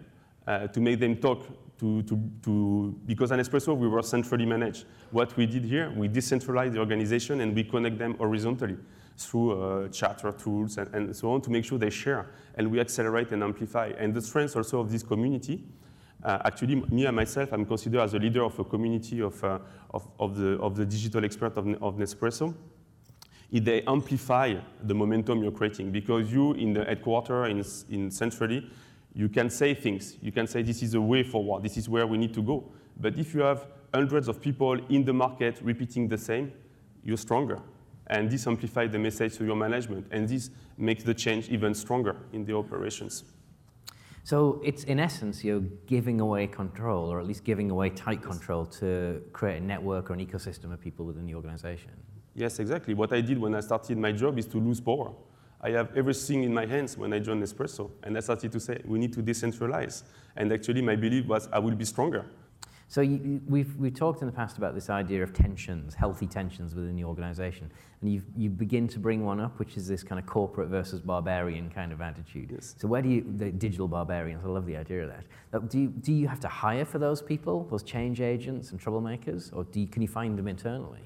uh, 0.47 0.67
to 0.67 0.81
make 0.81 0.99
them 0.99 1.17
talk 1.17 1.47
to, 1.79 2.03
to, 2.03 2.31
to, 2.43 3.01
because 3.05 3.33
at 3.33 3.39
Nespresso 3.39 3.77
we 3.77 3.89
were 3.89 4.03
centrally 4.03 4.47
managed. 4.47 4.87
What 5.11 5.37
we 5.37 5.47
did 5.47 5.65
here, 5.65 5.93
we 5.95 6.09
decentralized 6.09 6.75
the 6.75 6.79
organization 6.79 7.41
and 7.41 7.55
we 7.55 7.65
connect 7.65 7.99
them 7.99 8.15
horizontally 8.15 8.77
through 9.17 9.63
uh, 9.63 9.89
charter 9.89 10.33
tools 10.33 10.79
and, 10.79 10.95
and, 10.95 11.17
so 11.17 11.33
on 11.33 11.41
to 11.41 11.51
make 11.51 11.65
sure 11.65 11.79
they 11.79 11.91
share 11.91 12.31
and 12.57 12.71
we 12.71 12.81
accelerate 12.81 13.33
and 13.33 13.43
amplify. 13.43 13.93
And 13.99 14.15
the 14.15 14.21
strength 14.21 14.57
also 14.57 14.81
of 14.81 14.91
this 14.91 15.03
community, 15.03 15.65
uh, 16.23 16.39
actually 16.45 16.77
me 16.77 17.07
and 17.07 17.17
myself, 17.17 17.53
I'm 17.53 17.65
considered 17.65 18.01
as 18.01 18.15
a 18.15 18.19
leader 18.19 18.45
of 18.45 18.59
a 18.59 18.65
community 18.65 19.21
of, 19.21 19.43
uh, 19.43 19.59
of, 19.93 20.09
of, 20.19 20.37
the, 20.37 20.59
of 20.59 20.77
the 20.77 20.85
digital 20.85 21.25
expert 21.25 21.57
of, 21.57 21.67
of 21.83 21.97
Nespresso. 21.97 22.55
If 23.51 23.65
they 23.65 23.83
amplify 23.83 24.57
the 24.83 24.95
momentum 24.95 25.43
you're 25.43 25.53
creating 25.53 25.93
because 25.93 26.33
you 26.33 26.53
in 26.55 26.73
the 26.73 26.85
headquarters 26.85 27.85
in, 27.89 27.95
in 27.95 28.11
centrally, 28.11 28.69
you 29.17 29.31
can 29.31 29.49
say 29.49 29.73
things. 29.73 30.19
You 30.21 30.31
can 30.31 30.47
say 30.47 30.61
this 30.61 30.83
is 30.83 30.93
a 30.93 31.01
way 31.01 31.23
forward. 31.23 31.63
This 31.63 31.79
is 31.79 31.89
where 31.89 32.07
we 32.07 32.19
need 32.19 32.35
to 32.35 32.43
go. 32.43 32.71
But 33.01 33.19
if 33.19 33.35
you 33.35 33.41
have 33.41 33.67
hundreds 33.95 34.29
of 34.29 34.43
people 34.43 34.75
in 34.91 35.07
the 35.07 35.15
market 35.15 35.59
repeating 35.63 36.07
the 36.07 36.19
same, 36.19 36.53
you're 37.03 37.17
stronger. 37.17 37.59
And 38.09 38.31
this 38.31 38.47
amplifies 38.47 38.93
the 38.93 38.99
message 38.99 39.39
to 39.39 39.45
your 39.47 39.57
management, 39.57 40.07
and 40.11 40.29
this 40.29 40.51
makes 40.77 41.03
the 41.03 41.15
change 41.15 41.49
even 41.49 41.75
stronger 41.75 42.15
in 42.35 42.45
the 42.45 42.55
operations. 42.55 43.25
So 44.23 44.61
it's 44.63 44.85
in 44.85 45.01
essence, 45.01 45.43
you're 45.43 45.65
giving 45.87 46.21
away 46.21 46.47
control, 46.47 47.11
or 47.11 47.19
at 47.19 47.27
least 47.27 47.43
giving 47.43 47.71
away 47.71 47.91
tight 47.91 48.21
control 48.23 48.67
to 48.81 49.23
create 49.33 49.63
a 49.63 49.65
network 49.65 50.11
or 50.11 50.13
an 50.13 50.25
ecosystem 50.25 50.73
of 50.75 50.81
people 50.81 51.07
within 51.07 51.25
the 51.25 51.35
organization. 51.35 51.93
Yes, 52.35 52.59
exactly. 52.59 52.93
What 52.93 53.15
I 53.15 53.23
did 53.23 53.39
when 53.39 53.55
I 53.55 53.61
started 53.61 53.97
my 53.97 54.13
job 54.13 54.39
is 54.39 54.47
to 54.49 54.59
lose 54.59 54.81
power. 54.81 55.13
I 55.67 55.71
have 55.71 55.97
everything 55.97 56.45
in 56.45 56.55
my 56.55 56.65
hands 56.65 56.97
when 56.97 57.13
I 57.13 57.19
joined 57.19 57.43
Nespresso, 57.43 57.91
and 58.05 58.17
I 58.17 58.21
started 58.21 58.53
to 58.53 58.61
say 58.61 58.81
we 58.85 59.01
need 59.01 59.13
to 59.15 59.21
decentralize. 59.21 60.05
And 60.37 60.53
actually, 60.53 60.81
my 60.81 60.95
belief 60.95 61.27
was 61.27 61.49
I 61.53 61.59
will 61.59 61.75
be 61.75 61.85
stronger. 61.85 62.25
So 62.87 63.01
you, 63.01 63.41
we've, 63.49 63.75
we've 63.75 63.93
talked 63.93 64.21
in 64.21 64.29
the 64.29 64.33
past 64.33 64.59
about 64.59 64.77
this 64.77 64.91
idea 64.91 65.25
of 65.25 65.33
tensions, 65.33 65.93
healthy 65.93 66.29
tensions 66.29 66.77
within 66.77 66.95
the 66.95 67.03
organization. 67.03 67.69
And 68.01 68.13
you've, 68.13 68.23
you 68.37 68.49
begin 68.49 68.87
to 68.87 69.01
bring 69.01 69.25
one 69.25 69.41
up, 69.41 69.59
which 69.59 69.77
is 69.77 69.89
this 69.89 70.05
kind 70.05 70.21
of 70.21 70.27
corporate 70.27 70.69
versus 70.69 71.01
barbarian 71.01 71.69
kind 71.69 71.91
of 71.91 72.01
attitude. 72.01 72.53
Yes. 72.55 72.77
So 72.79 72.87
where 72.87 73.03
do 73.03 73.09
you, 73.09 73.27
the 73.37 73.51
digital 73.51 73.89
barbarians, 73.89 74.45
I 74.45 74.49
love 74.49 74.67
the 74.67 74.77
idea 74.77 75.03
of 75.03 75.09
that. 75.09 75.69
Do 75.69 75.81
you, 75.81 75.89
do 75.89 76.13
you 76.13 76.29
have 76.29 76.39
to 76.41 76.49
hire 76.49 76.85
for 76.85 77.01
those 77.01 77.21
people, 77.21 77.67
those 77.73 77.83
change 77.83 78.21
agents 78.21 78.71
and 78.71 78.81
troublemakers? 78.81 79.53
Or 79.53 79.65
do 79.65 79.81
you, 79.81 79.89
can 79.89 80.01
you 80.01 80.09
find 80.09 80.39
them 80.39 80.47
internally? 80.47 81.03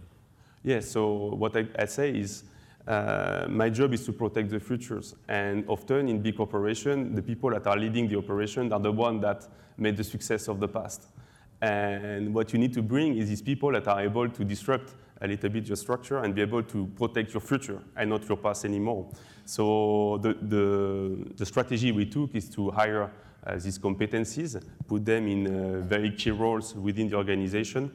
Yes, 0.62 0.90
so 0.90 1.35
what 1.35 1.57
I, 1.57 1.67
I 1.79 1.87
say 1.87 2.11
is 2.11 2.45
uh, 2.87 3.46
my 3.49 3.68
job 3.70 3.92
is 3.92 4.04
to 4.06 4.12
protect 4.12 4.50
the 4.50 4.60
futures. 4.60 5.14
And 5.28 5.64
often 5.68 6.08
in 6.08 6.20
big 6.20 6.40
operation, 6.40 7.14
the 7.14 7.22
people 7.22 7.50
that 7.50 7.66
are 7.66 7.76
leading 7.76 8.08
the 8.08 8.16
operation 8.16 8.72
are 8.72 8.80
the 8.80 8.92
ones 8.92 9.22
that 9.22 9.46
made 9.76 9.96
the 9.96 10.04
success 10.04 10.49
of 10.49 10.60
the 10.60 10.68
past. 10.68 11.06
And 11.60 12.34
what 12.34 12.52
you 12.52 12.58
need 12.58 12.72
to 12.75 12.82
bring 12.82 13.16
is 13.18 13.28
these 13.28 13.42
people 13.42 13.70
that 13.72 13.87
are 13.87 14.00
able 14.00 14.28
to 14.28 14.44
disrupt 14.44 14.94
a 15.20 15.26
little 15.26 15.50
bit 15.50 15.66
your 15.66 15.76
structure 15.76 16.18
and 16.18 16.34
be 16.34 16.40
able 16.40 16.62
to 16.62 16.87
protect 16.96 17.34
your 17.34 17.42
future 17.42 17.78
and 17.96 18.08
not 18.08 18.26
your 18.26 18.38
past 18.38 18.64
anymore. 18.64 19.10
So 19.44 20.18
the, 20.22 20.34
the, 20.40 21.34
the 21.37 21.44
strategy 21.44 21.92
we 21.92 22.06
took 22.06 22.34
is 22.34 22.49
to 22.50 22.70
hire 22.70 23.10
uh, 23.46 23.54
these 23.56 23.78
competencies, 23.78 24.62
put 24.87 25.04
them 25.04 25.26
in 25.26 25.46
uh, 25.46 25.80
very 25.80 26.12
key 26.12 26.30
roles 26.30 26.75
within 26.75 27.08
the 27.08 27.16
organization, 27.16 27.90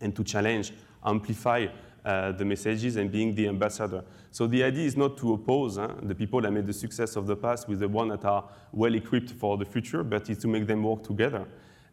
and 0.00 0.14
to 0.16 0.24
challenge, 0.24 0.72
amplify 1.04 1.66
uh, 2.04 2.32
the 2.32 2.44
messages 2.44 2.96
and 2.96 3.10
being 3.12 3.34
the 3.34 3.48
ambassador. 3.48 4.02
So 4.30 4.46
the 4.46 4.62
idea 4.62 4.84
is 4.84 4.96
not 4.96 5.18
to 5.18 5.34
oppose 5.34 5.76
huh, 5.76 5.88
the 6.02 6.14
people 6.14 6.40
that 6.40 6.50
made 6.50 6.66
the 6.66 6.72
success 6.72 7.16
of 7.16 7.26
the 7.26 7.36
past 7.36 7.68
with 7.68 7.80
the 7.80 7.88
ones 7.88 8.12
that 8.12 8.24
are 8.24 8.44
well 8.72 8.94
equipped 8.94 9.30
for 9.32 9.58
the 9.58 9.64
future, 9.64 10.02
but 10.02 10.30
it's 10.30 10.40
to 10.42 10.48
make 10.48 10.66
them 10.66 10.82
work 10.82 11.02
together. 11.02 11.46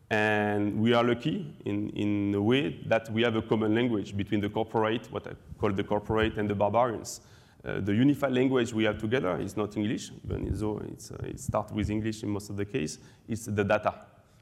And 0.10 0.80
we 0.80 0.94
are 0.94 1.04
lucky 1.04 1.54
in, 1.66 1.90
in 1.90 2.34
a 2.36 2.42
way 2.42 2.80
that 2.86 3.12
we 3.12 3.24
have 3.24 3.36
a 3.36 3.42
common 3.42 3.76
language 3.76 4.16
between 4.16 4.40
the 4.40 4.50
corporate, 4.50 5.12
what 5.12 5.28
I 5.28 5.32
call 5.60 5.74
the 5.74 5.84
corporate, 5.84 6.38
and 6.38 6.50
the 6.50 6.56
barbarians. 6.56 7.20
Uh, 7.66 7.82
the 7.82 7.94
unified 7.94 8.32
language 8.32 8.72
we 8.72 8.86
have 8.86 9.00
together 9.00 9.38
is 9.42 9.58
not 9.58 9.76
English, 9.76 10.12
even 10.24 10.48
though 10.54 10.78
uh, 10.78 11.26
it 11.26 11.40
starts 11.40 11.74
with 11.74 11.90
English 11.90 12.24
in 12.24 12.30
most 12.30 12.50
of 12.50 12.56
the 12.56 12.64
case, 12.64 13.00
it's 13.28 13.46
the 13.46 13.64
data. 13.64 13.94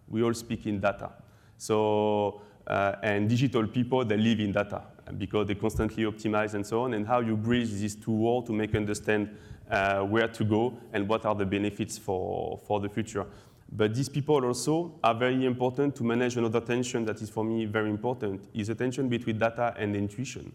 We 0.07 0.22
all 0.22 0.34
speak 0.36 0.67
in 0.67 0.79
data. 0.79 1.12
So, 1.57 2.41
uh, 2.67 2.98
and 3.01 3.27
digital 3.27 3.65
people, 3.65 4.05
they 4.05 4.17
live 4.17 4.39
in 4.41 4.51
data 4.51 4.84
because 5.18 5.48
they 5.48 5.56
constantly 5.56 6.04
optimize 6.04 6.54
and 6.54 6.66
so 6.66 6.84
on, 6.84 6.94
and 6.94 7.08
how 7.08 7.20
you 7.20 7.36
bridge 7.36 7.72
these 7.72 7.96
two 7.96 8.12
worlds 8.12 8.48
to 8.48 8.54
make 8.54 8.76
understand 8.76 9.30
uh, 9.70 10.02
where 10.02 10.28
to 10.28 10.44
go 10.44 10.74
and 10.94 11.08
what 11.08 11.26
are 11.26 11.36
the 11.36 11.46
benefits 11.46 11.98
for, 11.98 12.60
for 12.66 12.80
the 12.80 12.90
future. 12.90 13.26
But 13.72 13.96
these 13.96 14.10
people 14.10 14.46
also 14.46 15.00
are 15.04 15.16
very 15.16 15.46
important 15.46 15.96
to 15.96 16.04
manage 16.04 16.38
another 16.38 16.62
tension 16.62 17.04
that 17.06 17.22
is 17.22 17.30
for 17.30 17.44
me 17.44 17.66
very 17.66 17.90
important, 17.90 18.48
is 18.54 18.70
a 18.70 18.76
tension 18.76 19.10
between 19.10 19.40
data 19.40 19.74
and 19.78 19.96
intuition. 19.96 20.52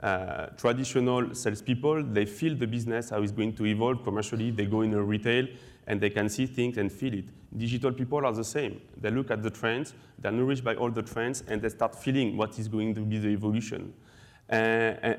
Uh, 0.00 0.46
traditional 0.56 1.34
salespeople, 1.34 2.04
they 2.04 2.24
feel 2.24 2.54
the 2.56 2.66
business, 2.66 3.10
how 3.10 3.20
it's 3.20 3.32
going 3.32 3.52
to 3.52 3.66
evolve 3.66 4.02
commercially. 4.04 4.50
They 4.50 4.64
go 4.64 4.82
in 4.82 4.94
a 4.94 5.02
retail 5.02 5.46
and 5.88 6.00
they 6.00 6.10
can 6.10 6.28
see 6.28 6.46
things 6.46 6.76
and 6.76 6.92
feel 6.92 7.14
it. 7.14 7.24
Digital 7.56 7.90
people 7.92 8.24
are 8.24 8.32
the 8.32 8.44
same. 8.44 8.80
They 9.00 9.10
look 9.10 9.30
at 9.30 9.42
the 9.42 9.50
trends, 9.50 9.94
they're 10.18 10.30
nourished 10.30 10.62
by 10.62 10.74
all 10.74 10.90
the 10.90 11.02
trends, 11.02 11.42
and 11.48 11.60
they 11.60 11.70
start 11.70 12.00
feeling 12.00 12.36
what 12.36 12.58
is 12.58 12.68
going 12.68 12.94
to 12.94 13.00
be 13.00 13.18
the 13.18 13.28
evolution. 13.28 13.94
Uh, 14.50 14.54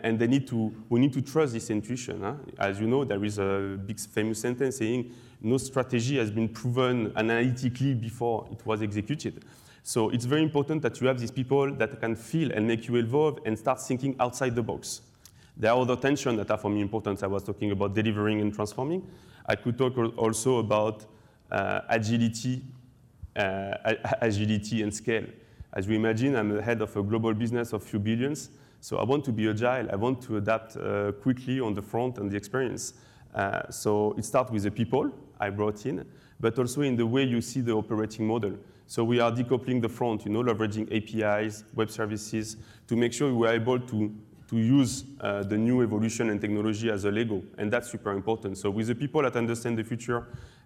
and, 0.03 0.17
they 0.17 0.25
need 0.27 0.47
to, 0.47 0.73
we 0.89 0.99
need 0.99 1.13
to 1.13 1.21
trust 1.21 1.53
this 1.53 1.69
intuition. 1.69 2.21
Huh? 2.21 2.35
As 2.57 2.79
you 2.79 2.87
know, 2.87 3.03
there 3.03 3.23
is 3.23 3.37
a 3.37 3.79
big 3.85 3.99
famous 3.99 4.41
sentence 4.41 4.77
saying, 4.77 5.11
no 5.41 5.57
strategy 5.57 6.17
has 6.17 6.31
been 6.31 6.49
proven 6.49 7.13
analytically 7.15 7.93
before 7.93 8.47
it 8.51 8.65
was 8.65 8.81
executed. 8.81 9.43
So 9.83 10.09
it's 10.09 10.25
very 10.25 10.43
important 10.43 10.81
that 10.83 10.99
you 11.01 11.07
have 11.07 11.19
these 11.19 11.31
people 11.31 11.73
that 11.75 11.99
can 11.99 12.15
feel 12.15 12.51
and 12.51 12.67
make 12.67 12.87
you 12.87 12.95
evolve 12.97 13.39
and 13.45 13.57
start 13.57 13.81
thinking 13.81 14.15
outside 14.19 14.55
the 14.55 14.63
box. 14.63 15.01
There 15.59 15.69
are 15.71 15.77
other 15.77 15.97
tensions 15.97 16.37
that 16.37 16.49
are 16.49 16.57
for 16.57 16.69
me 16.69 16.79
important. 16.79 17.21
I 17.21 17.27
was 17.27 17.43
talking 17.43 17.71
about 17.71 17.93
delivering 17.93 18.39
and 18.39 18.53
transforming. 18.53 19.05
I 19.45 19.55
could 19.55 19.77
talk 19.77 19.97
also 20.17 20.59
about 20.59 21.05
uh, 21.51 21.81
agility, 21.89 22.61
uh, 23.35 23.93
agility 24.21 24.83
and 24.83 24.93
scale. 24.93 25.25
As 25.73 25.85
you 25.85 25.95
imagine, 25.95 26.37
I'm 26.37 26.55
the 26.55 26.61
head 26.61 26.81
of 26.81 26.95
a 26.95 27.03
global 27.03 27.33
business 27.33 27.73
of 27.73 27.83
few 27.83 27.99
billions. 27.99 28.51
So 28.79 28.97
I 28.97 29.03
want 29.03 29.25
to 29.25 29.33
be 29.33 29.49
agile. 29.49 29.91
I 29.91 29.97
want 29.97 30.21
to 30.23 30.37
adapt 30.37 30.77
uh, 30.77 31.11
quickly 31.11 31.59
on 31.59 31.73
the 31.73 31.81
front 31.81 32.17
and 32.19 32.31
the 32.31 32.37
experience. 32.37 32.93
Uh, 33.35 33.69
so 33.69 34.15
it 34.17 34.23
starts 34.23 34.51
with 34.51 34.63
the 34.63 34.71
people 34.71 35.11
I 35.39 35.49
brought 35.49 35.85
in, 35.85 36.05
but 36.39 36.57
also 36.57 36.81
in 36.81 36.95
the 36.95 37.05
way 37.05 37.23
you 37.23 37.41
see 37.41 37.59
the 37.59 37.73
operating 37.73 38.25
model. 38.25 38.57
So 38.87 39.03
we 39.03 39.19
are 39.19 39.31
decoupling 39.31 39.81
the 39.81 39.89
front, 39.89 40.25
you 40.25 40.31
know, 40.31 40.41
leveraging 40.41 40.87
APIs, 40.91 41.65
web 41.75 41.91
services, 41.91 42.57
to 42.87 42.95
make 42.95 43.13
sure 43.13 43.31
we 43.33 43.47
are 43.47 43.53
able 43.53 43.79
to, 43.79 44.15
to 44.49 44.57
use 44.57 45.05
uh, 45.21 45.43
the 45.43 45.57
new 45.57 45.83
evolution 45.83 46.31
and 46.31 46.41
technology 46.41 46.89
as 46.89 47.05
a 47.05 47.11
Lego, 47.11 47.43
and 47.59 47.71
that's 47.71 47.91
super 47.91 48.11
important. 48.11 48.57
So 48.57 48.71
with 48.71 48.87
the 48.87 48.95
people 48.95 49.21
that 49.21 49.35
understand 49.35 49.77
the 49.77 49.83
future 49.83 50.25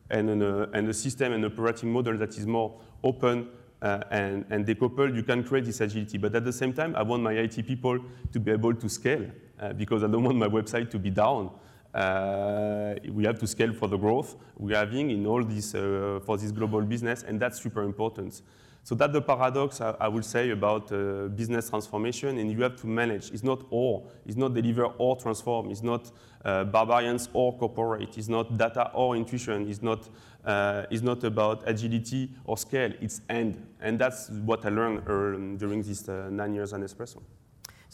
and, 0.09 0.29
an, 0.29 0.41
uh, 0.41 0.67
and 0.73 0.87
a 0.87 0.93
system 0.93 1.33
and 1.33 1.43
operating 1.43 1.91
model 1.91 2.17
that 2.17 2.37
is 2.37 2.47
more 2.47 2.79
open 3.03 3.49
uh, 3.81 3.99
and, 4.09 4.45
and 4.49 4.65
decoupled, 4.65 5.13
you 5.13 5.23
can 5.23 5.43
create 5.43 5.65
this 5.65 5.81
agility. 5.81 6.17
But 6.17 6.33
at 6.33 6.45
the 6.45 6.53
same 6.53 6.71
time, 6.71 6.95
I 6.95 7.03
want 7.03 7.23
my 7.23 7.33
IT 7.33 7.67
people 7.67 7.99
to 8.31 8.39
be 8.39 8.51
able 8.51 8.73
to 8.73 8.87
scale 8.87 9.25
uh, 9.59 9.73
because 9.73 10.01
I 10.01 10.07
don't 10.07 10.23
want 10.23 10.37
my 10.37 10.47
website 10.47 10.89
to 10.91 10.99
be 10.99 11.09
down. 11.09 11.51
Uh, 11.93 12.95
we 13.11 13.25
have 13.25 13.37
to 13.39 13.45
scale 13.45 13.73
for 13.73 13.87
the 13.87 13.97
growth 13.97 14.35
we're 14.57 14.77
having 14.77 15.11
in 15.11 15.27
all 15.27 15.43
this 15.43 15.75
uh, 15.75 16.19
for 16.25 16.37
this 16.37 16.51
global 16.51 16.81
business, 16.81 17.23
and 17.23 17.39
that's 17.39 17.61
super 17.61 17.83
important. 17.83 18.41
So 18.83 18.95
that's 18.95 19.13
the 19.13 19.21
paradox 19.21 19.79
I, 19.79 19.95
I 19.99 20.07
would 20.09 20.25
say 20.25 20.49
about 20.49 20.91
uh, 20.91 21.29
business 21.29 21.69
transformation, 21.69 22.37
and 22.37 22.51
you 22.51 22.61
have 22.63 22.75
to 22.81 22.87
manage. 22.87 23.31
It's 23.31 23.43
not 23.43 23.63
or, 23.69 24.03
it's 24.25 24.35
not 24.35 24.53
deliver 24.53 24.85
or 24.85 25.15
transform. 25.15 25.71
It's 25.71 25.83
not 25.83 26.11
uh, 26.43 26.65
barbarians 26.65 27.29
or 27.33 27.57
corporate. 27.57 28.17
It's 28.17 28.27
not 28.27 28.57
data 28.57 28.91
or 28.93 29.15
intuition. 29.15 29.69
It's 29.69 29.81
not, 29.81 30.09
uh, 30.43 30.85
it's 30.91 31.01
not 31.01 31.23
about 31.23 31.63
agility 31.65 32.31
or 32.43 32.57
scale. 32.57 32.91
It's 32.99 33.21
end, 33.29 33.65
and 33.79 33.97
that's 33.97 34.29
what 34.29 34.65
I 34.65 34.69
learned 34.69 34.99
uh, 35.07 35.57
during 35.57 35.81
these 35.81 36.07
nine 36.07 36.53
years 36.53 36.73
at 36.73 36.81
Nespresso. 36.81 37.21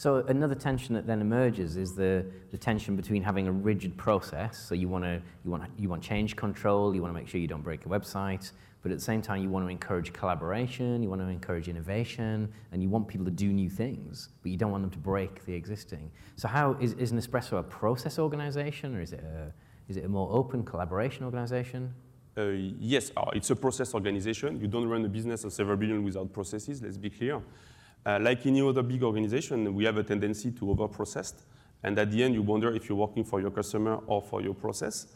So 0.00 0.24
another 0.28 0.54
tension 0.54 0.94
that 0.94 1.06
then 1.06 1.20
emerges 1.20 1.76
is 1.76 1.94
the, 1.94 2.24
the 2.50 2.56
tension 2.56 2.96
between 2.96 3.22
having 3.22 3.46
a 3.46 3.52
rigid 3.52 3.98
process. 3.98 4.58
So 4.58 4.74
you 4.74 4.88
want 4.88 5.04
to 5.04 5.20
you 5.44 5.50
want 5.50 5.64
you 5.78 5.90
want 5.90 6.02
change 6.02 6.36
control. 6.36 6.94
You 6.94 7.02
want 7.02 7.14
to 7.14 7.20
make 7.20 7.28
sure 7.28 7.38
you 7.38 7.46
don't 7.46 7.62
break 7.62 7.84
a 7.84 7.88
website, 7.90 8.50
but 8.82 8.90
at 8.90 8.98
the 8.98 9.04
same 9.04 9.22
time 9.22 9.42
you 9.42 9.50
want 9.50 9.64
to 9.64 9.70
encourage 9.70 10.12
collaboration. 10.12 11.02
You 11.02 11.08
want 11.08 11.20
to 11.20 11.28
encourage 11.28 11.68
innovation, 11.68 12.52
and 12.72 12.82
you 12.82 12.88
want 12.88 13.08
people 13.08 13.24
to 13.26 13.30
do 13.30 13.48
new 13.52 13.68
things, 13.68 14.30
but 14.42 14.50
you 14.50 14.56
don't 14.56 14.70
want 14.70 14.82
them 14.82 14.90
to 14.90 14.98
break 14.98 15.44
the 15.44 15.54
existing. 15.54 16.10
So 16.36 16.48
how 16.48 16.76
is 16.80 16.92
is 16.94 17.12
Nespresso 17.12 17.58
a 17.58 17.62
process 17.62 18.18
organization, 18.18 18.96
or 18.96 19.00
is 19.00 19.12
it 19.12 19.20
a 19.20 19.52
is 19.88 19.96
it 19.96 20.04
a 20.04 20.08
more 20.08 20.28
open 20.30 20.64
collaboration 20.64 21.24
organization? 21.24 21.94
Uh, 22.36 22.42
yes, 22.78 23.10
uh, 23.16 23.30
it's 23.34 23.50
a 23.50 23.56
process 23.56 23.92
organization. 23.92 24.60
You 24.60 24.68
don't 24.68 24.88
run 24.88 25.04
a 25.04 25.08
business 25.08 25.44
of 25.44 25.52
several 25.52 25.76
billion 25.76 26.04
without 26.04 26.32
processes. 26.32 26.80
Let's 26.80 26.96
be 26.96 27.10
clear. 27.10 27.42
Uh, 28.06 28.18
like 28.22 28.46
any 28.46 28.62
other 28.62 28.82
big 28.82 29.02
organization, 29.02 29.74
we 29.74 29.84
have 29.84 29.98
a 29.98 30.02
tendency 30.02 30.52
to 30.52 30.70
over-process. 30.70 31.34
And 31.82 31.98
at 31.98 32.10
the 32.10 32.22
end, 32.22 32.34
you 32.34 32.42
wonder 32.42 32.74
if 32.74 32.88
you're 32.88 32.98
working 32.98 33.24
for 33.24 33.40
your 33.40 33.50
customer 33.50 34.00
or 34.06 34.20
for 34.20 34.42
your 34.42 34.54
process. 34.54 35.06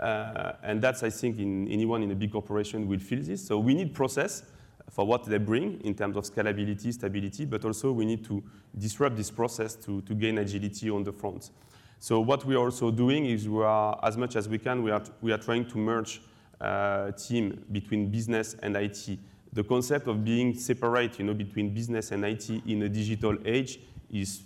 Uh, 0.00 0.52
and 0.62 0.80
that's, 0.80 1.02
I 1.02 1.10
think, 1.10 1.38
in, 1.38 1.68
anyone 1.68 2.02
in 2.02 2.10
a 2.10 2.14
big 2.14 2.32
corporation 2.32 2.88
will 2.88 2.98
feel 2.98 3.22
this. 3.22 3.46
So 3.46 3.58
we 3.58 3.74
need 3.74 3.94
process 3.94 4.42
for 4.90 5.06
what 5.06 5.24
they 5.24 5.38
bring 5.38 5.80
in 5.82 5.94
terms 5.94 6.16
of 6.16 6.24
scalability, 6.24 6.92
stability, 6.92 7.44
but 7.44 7.64
also 7.64 7.92
we 7.92 8.04
need 8.04 8.24
to 8.24 8.42
disrupt 8.76 9.16
this 9.16 9.30
process 9.30 9.74
to, 9.76 10.00
to 10.02 10.14
gain 10.14 10.38
agility 10.38 10.88
on 10.90 11.04
the 11.04 11.12
front. 11.12 11.50
So 11.98 12.20
what 12.20 12.44
we 12.44 12.54
are 12.54 12.64
also 12.64 12.90
doing 12.90 13.26
is 13.26 13.48
we 13.48 13.62
are, 13.62 13.98
as 14.02 14.16
much 14.16 14.36
as 14.36 14.48
we 14.48 14.58
can, 14.58 14.82
we 14.82 14.90
are, 14.90 15.02
we 15.20 15.32
are 15.32 15.38
trying 15.38 15.66
to 15.66 15.78
merge 15.78 16.22
uh, 16.60 17.12
team 17.12 17.64
between 17.70 18.10
business 18.10 18.56
and 18.62 18.76
IT 18.76 19.18
the 19.54 19.62
concept 19.62 20.08
of 20.08 20.24
being 20.24 20.54
separate 20.54 21.18
you 21.18 21.24
know, 21.24 21.32
between 21.32 21.72
business 21.72 22.10
and 22.10 22.24
IT 22.24 22.50
in 22.66 22.82
a 22.82 22.88
digital 22.88 23.38
age 23.44 23.78
is, 24.10 24.42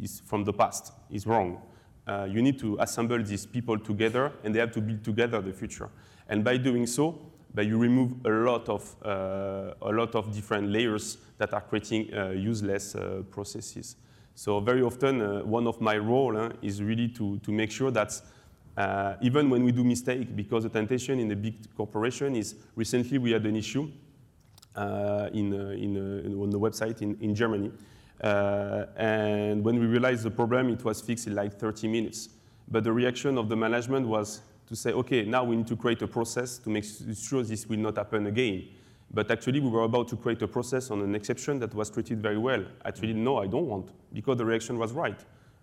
is 0.00 0.20
from 0.26 0.44
the 0.44 0.52
past, 0.52 0.92
is 1.10 1.26
wrong. 1.26 1.60
Uh, 2.06 2.26
you 2.28 2.42
need 2.42 2.58
to 2.58 2.76
assemble 2.80 3.22
these 3.22 3.46
people 3.46 3.78
together 3.78 4.32
and 4.42 4.54
they 4.54 4.58
have 4.58 4.72
to 4.72 4.80
build 4.80 5.04
together 5.04 5.40
the 5.40 5.52
future. 5.52 5.88
And 6.28 6.42
by 6.42 6.56
doing 6.56 6.86
so, 6.86 7.18
but 7.54 7.66
you 7.66 7.78
remove 7.78 8.14
a 8.24 8.30
lot 8.30 8.68
of, 8.68 8.96
uh, 9.04 9.74
a 9.82 9.92
lot 9.92 10.14
of 10.14 10.32
different 10.34 10.70
layers 10.70 11.18
that 11.38 11.52
are 11.52 11.60
creating 11.60 12.12
uh, 12.14 12.30
useless 12.30 12.94
uh, 12.94 13.22
processes. 13.30 13.96
So 14.34 14.60
very 14.60 14.82
often, 14.82 15.20
uh, 15.20 15.40
one 15.42 15.66
of 15.66 15.80
my 15.80 15.98
role 15.98 16.36
uh, 16.36 16.50
is 16.62 16.82
really 16.82 17.08
to, 17.08 17.38
to 17.38 17.52
make 17.52 17.70
sure 17.70 17.90
that 17.90 18.20
uh, 18.76 19.16
even 19.20 19.50
when 19.50 19.62
we 19.64 19.72
do 19.72 19.84
mistake, 19.84 20.34
because 20.34 20.62
the 20.62 20.70
temptation 20.70 21.18
in 21.20 21.30
a 21.30 21.36
big 21.36 21.54
corporation 21.76 22.34
is 22.34 22.54
recently 22.74 23.18
we 23.18 23.32
had 23.32 23.44
an 23.44 23.56
issue 23.56 23.90
in, 24.74 25.52
in, 25.52 26.40
on 26.40 26.48
the 26.48 26.58
website 26.58 27.02
in, 27.02 27.18
in 27.20 27.34
Germany. 27.34 27.70
And 28.22 29.64
when 29.64 29.78
we 29.78 29.86
realized 29.86 30.22
the 30.22 30.30
problem, 30.30 30.68
it 30.70 30.84
was 30.84 31.00
fixed 31.00 31.26
in 31.26 31.34
like 31.34 31.58
30 31.58 31.88
minutes. 31.88 32.28
But 32.68 32.84
the 32.84 32.92
reaction 32.92 33.38
of 33.38 33.48
the 33.48 33.56
management 33.56 34.06
was 34.06 34.40
to 34.68 34.76
say, 34.76 34.92
okay, 34.92 35.24
now 35.24 35.44
we 35.44 35.56
need 35.56 35.66
to 35.66 35.76
create 35.76 36.00
a 36.02 36.06
process 36.06 36.58
to 36.58 36.70
make 36.70 36.84
sure 36.84 37.42
this 37.42 37.66
will 37.66 37.78
not 37.78 37.96
happen 37.96 38.26
again. 38.26 38.68
But 39.12 39.30
actually, 39.30 39.60
we 39.60 39.68
were 39.68 39.82
about 39.82 40.08
to 40.08 40.16
create 40.16 40.40
a 40.40 40.48
process 40.48 40.90
on 40.90 41.02
an 41.02 41.14
exception 41.14 41.58
that 41.58 41.74
was 41.74 41.90
treated 41.90 42.22
very 42.22 42.38
well. 42.38 42.64
Actually, 42.84 43.12
no, 43.12 43.36
I 43.36 43.46
don't 43.46 43.66
want, 43.66 43.90
because 44.12 44.38
the 44.38 44.44
reaction 44.44 44.78
was 44.78 44.92
right. 44.92 45.20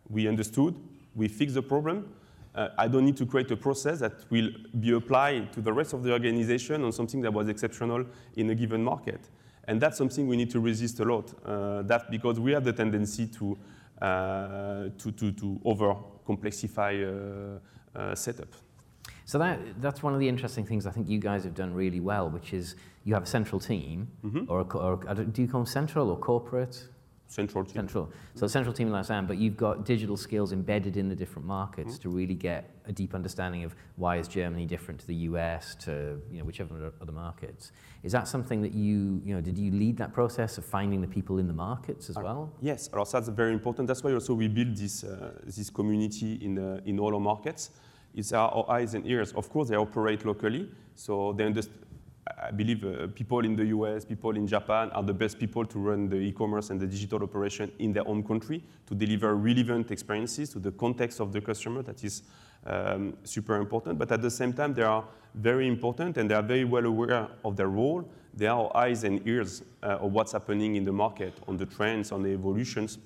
We 0.07 0.27
understood, 0.27 0.75
we 1.15 1.27
fixed 1.27 1.55
the 1.55 1.63
problem. 1.63 2.13
Uh, 2.53 2.69
I 2.77 2.87
don't 2.87 3.05
need 3.05 3.17
to 3.17 3.25
create 3.25 3.49
a 3.51 3.57
process 3.57 3.99
that 3.99 4.29
will 4.29 4.49
be 4.79 4.91
applied 4.91 5.53
to 5.53 5.61
the 5.61 5.73
rest 5.73 5.93
of 5.93 6.03
the 6.03 6.11
organization 6.11 6.83
on 6.83 6.91
something 6.91 7.21
that 7.21 7.33
was 7.33 7.47
exceptional 7.47 8.05
in 8.35 8.49
a 8.51 8.55
given 8.55 8.83
market. 8.83 9.21
And 9.69 9.79
that's 9.79 9.99
something 9.99 10.27
we 10.27 10.35
need 10.35 10.49
to 10.49 10.59
resist 10.59 10.99
a 10.99 11.05
lot. 11.05 11.31
Uh, 11.45 11.83
that's 11.83 12.05
because 12.09 12.39
we 12.39 12.51
have 12.53 12.63
the 12.63 12.73
tendency 12.73 13.27
to, 13.27 13.55
uh, 14.01 14.89
to, 14.97 15.11
to, 15.11 15.31
to 15.31 15.61
over 15.63 15.95
complexify 16.27 16.93
uh, 17.05 17.59
uh, 17.99 18.15
setup. 18.15 18.47
So 19.25 19.37
that, 19.37 19.59
that's 19.79 20.01
one 20.01 20.15
of 20.15 20.19
the 20.19 20.27
interesting 20.27 20.65
things 20.65 20.87
I 20.87 20.91
think 20.91 21.07
you 21.07 21.19
guys 21.19 21.43
have 21.43 21.53
done 21.53 21.71
really 21.75 21.99
well, 21.99 22.31
which 22.31 22.51
is 22.51 22.75
you 23.05 23.13
have 23.13 23.23
a 23.23 23.27
central 23.27 23.59
team, 23.59 24.07
mm-hmm. 24.25 24.45
or, 24.47 24.61
a, 24.61 24.63
or 24.63 24.95
do 25.35 25.41
you 25.43 25.47
call 25.47 25.61
them 25.61 25.67
central 25.67 26.09
or 26.09 26.17
corporate? 26.17 26.87
Central 27.29 27.63
team. 27.63 27.75
Central. 27.75 28.11
So 28.33 28.47
central 28.47 28.73
team 28.73 28.87
in 28.87 28.93
Lausanne, 28.93 29.27
but 29.27 29.37
you've 29.37 29.55
got 29.55 29.85
digital 29.85 30.17
skills 30.17 30.51
embedded 30.51 30.97
in 30.97 31.07
the 31.09 31.15
different 31.15 31.47
markets 31.47 31.93
mm-hmm. 31.93 32.01
to 32.01 32.09
really 32.09 32.33
get 32.33 32.71
a 32.87 32.91
deep 32.91 33.13
understanding 33.13 33.63
of 33.63 33.75
why 33.97 34.17
is 34.17 34.27
Germany 34.27 34.65
different 34.65 34.99
to 35.01 35.07
the 35.07 35.13
US, 35.29 35.75
to 35.85 36.19
you 36.31 36.39
know 36.39 36.43
whichever 36.43 36.91
other 36.99 37.11
markets. 37.11 37.71
Is 38.01 38.11
that 38.13 38.27
something 38.27 38.63
that 38.63 38.73
you 38.73 39.21
you 39.23 39.35
know 39.35 39.41
did 39.41 39.59
you 39.59 39.71
lead 39.71 39.95
that 39.97 40.11
process 40.11 40.57
of 40.57 40.65
finding 40.65 41.01
the 41.01 41.07
people 41.07 41.37
in 41.37 41.45
the 41.45 41.53
markets 41.53 42.09
as 42.09 42.17
uh, 42.17 42.21
well? 42.21 42.51
Yes, 42.61 42.87
also 42.87 43.19
that's 43.19 43.29
very 43.29 43.53
important. 43.53 43.87
That's 43.87 44.03
why 44.03 44.11
also 44.13 44.33
we 44.33 44.47
build 44.47 44.75
this 44.75 45.03
uh, 45.03 45.33
this 45.45 45.69
community 45.69 46.39
in 46.41 46.57
uh, 46.57 46.81
in 46.85 46.99
all 46.99 47.13
our 47.13 47.21
markets. 47.21 47.69
It's 48.15 48.33
our 48.33 48.65
eyes 48.71 48.95
and 48.95 49.05
ears. 49.05 49.33
Of 49.33 49.51
course, 49.51 49.69
they 49.69 49.75
operate 49.75 50.25
locally, 50.25 50.67
so 50.95 51.33
they 51.33 51.45
understand 51.45 51.85
I 52.37 52.51
believe 52.51 52.83
uh, 52.83 53.07
people 53.07 53.39
in 53.45 53.55
the 53.55 53.65
US, 53.65 54.05
people 54.05 54.35
in 54.35 54.47
Japan 54.47 54.89
are 54.91 55.03
the 55.03 55.13
best 55.13 55.39
people 55.39 55.65
to 55.65 55.79
run 55.79 56.09
the 56.09 56.17
e-commerce 56.17 56.69
and 56.69 56.79
the 56.79 56.87
digital 56.87 57.23
operation 57.23 57.71
in 57.79 57.93
their 57.93 58.07
own 58.07 58.23
country 58.23 58.63
to 58.87 58.95
deliver 58.95 59.35
relevant 59.35 59.91
experiences 59.91 60.49
to 60.51 60.59
the 60.59 60.71
context 60.71 61.19
of 61.19 61.31
the 61.31 61.41
customer. 61.41 61.81
That 61.81 62.03
is 62.03 62.23
um, 62.65 63.17
super 63.23 63.55
important. 63.55 63.97
But 63.97 64.11
at 64.11 64.21
the 64.21 64.31
same 64.31 64.53
time, 64.53 64.73
they 64.73 64.83
are 64.83 65.03
very 65.35 65.67
important 65.67 66.17
and 66.17 66.29
they 66.29 66.35
are 66.35 66.43
very 66.43 66.65
well 66.65 66.85
aware 66.85 67.27
of 67.43 67.55
their 67.55 67.67
role. 67.67 68.09
They 68.33 68.47
are 68.47 68.75
eyes 68.75 69.03
and 69.03 69.25
ears 69.27 69.63
uh, 69.83 69.97
of 69.97 70.11
what's 70.11 70.31
happening 70.31 70.75
in 70.75 70.83
the 70.83 70.91
market, 70.91 71.33
on 71.47 71.57
the 71.57 71.65
trends, 71.65 72.11
on 72.11 72.23
the 72.23 72.29
evolutions, 72.29 72.99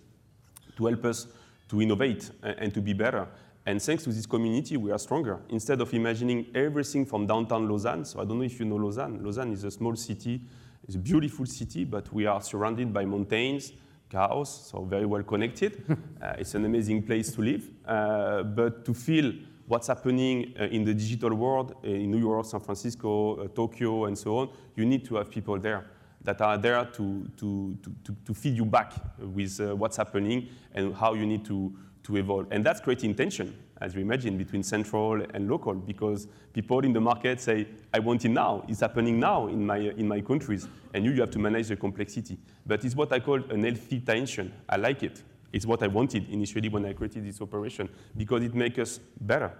to 0.78 0.86
help 0.86 1.06
us 1.06 1.28
to 1.70 1.82
innovate 1.82 2.30
and, 2.42 2.56
and 2.60 2.74
to 2.74 2.82
be 2.82 2.94
better. 2.94 3.28
And 3.66 3.82
thanks 3.82 4.04
to 4.04 4.12
this 4.12 4.26
community, 4.26 4.76
we 4.76 4.92
are 4.92 5.00
stronger. 5.00 5.40
Instead 5.50 5.80
of 5.80 5.94
imagining 5.94 6.48
everything 6.54 7.06
from 7.06 7.26
downtown 7.26 7.68
Lausanne, 7.68 8.04
so 8.04 8.20
I 8.20 8.26
don't 8.26 8.38
know 8.38 8.44
if 8.44 8.60
you 8.60 8.66
know 8.66 8.76
Lausanne. 8.76 9.24
Lausanne 9.24 9.54
is 9.54 9.64
a 9.64 9.72
small 9.72 9.96
city, 9.96 10.42
it's 10.86 10.96
a 10.96 11.00
beautiful 11.00 11.46
city, 11.46 11.86
but 11.86 12.12
we 12.14 12.26
are 12.26 12.42
surrounded 12.42 12.92
by 12.94 13.06
mountains, 13.06 13.72
chaos, 14.10 14.70
so 14.70 14.84
very 14.84 15.06
well 15.06 15.24
connected. 15.24 15.84
uh, 16.22 16.34
it's 16.38 16.56
an 16.56 16.66
amazing 16.66 17.04
place 17.04 17.32
to 17.32 17.42
live. 17.42 17.70
Uh, 17.86 18.44
but 18.44 18.84
to 18.84 18.94
feel 18.94 19.32
what's 19.66 19.88
happening 19.88 20.54
uh, 20.60 20.66
in 20.66 20.84
the 20.84 20.94
digital 20.94 21.34
world, 21.34 21.76
uh, 21.84 21.88
in 21.88 22.12
New 22.12 22.20
York, 22.20 22.46
San 22.46 22.60
Francisco, 22.60 23.36
uh, 23.36 23.48
Tokyo, 23.48 24.06
and 24.06 24.18
so 24.18 24.38
on, 24.38 24.50
you 24.76 24.86
need 24.86 25.06
to 25.06 25.16
have 25.16 25.30
people 25.30 25.58
there 25.58 25.86
that 26.22 26.42
are 26.42 26.58
there 26.58 26.86
to, 26.86 27.30
to, 27.38 27.78
to, 28.04 28.16
to 28.26 28.34
feed 28.34 28.56
you 28.56 28.66
back 28.66 28.94
with 29.20 29.60
uh, 29.60 29.76
what's 29.76 29.98
happening 29.98 30.50
and 30.74 30.96
how 30.96 31.14
you 31.14 31.26
need 31.26 31.44
to, 31.46 31.74
to 32.04 32.18
evolve. 32.18 32.48
And 32.52 32.66
that's 32.66 32.82
creating 32.82 33.16
tension, 33.16 33.56
as 33.82 33.96
you 33.96 34.02
imagine, 34.02 34.38
between 34.38 34.64
central 34.64 35.22
and 35.34 35.50
local, 35.50 35.74
because 35.74 36.28
people 36.52 36.80
in 36.80 36.94
the 36.94 37.02
market 37.02 37.40
say, 37.40 37.68
I 37.94 38.00
want 38.00 38.26
it 38.26 38.30
now, 38.30 38.64
it's 38.68 38.82
happening 38.82 39.20
now 39.20 39.48
in 39.48 39.66
my, 39.66 39.78
in 39.78 40.08
my 40.08 40.22
countries, 40.22 40.68
and 40.94 41.06
you, 41.06 41.12
you 41.12 41.22
have 41.22 41.32
to 41.32 41.40
manage 41.40 41.70
the 41.70 41.76
complexity. 41.76 42.38
But 42.66 42.84
it's 42.84 42.96
what 42.96 43.12
I 43.14 43.20
call 43.20 43.42
an 43.50 43.64
healthy 43.64 44.02
tension. 44.02 44.54
I 44.68 44.76
like 44.78 45.04
it. 45.04 45.24
It's 45.52 45.66
what 45.66 45.84
I 45.84 45.88
wanted 45.88 46.30
initially 46.30 46.70
when 46.70 46.86
I 46.86 46.94
created 46.94 47.26
this 47.26 47.40
operation, 47.42 47.90
because 48.18 48.44
it 48.44 48.54
makes 48.54 48.80
us 48.80 49.00
better 49.22 49.52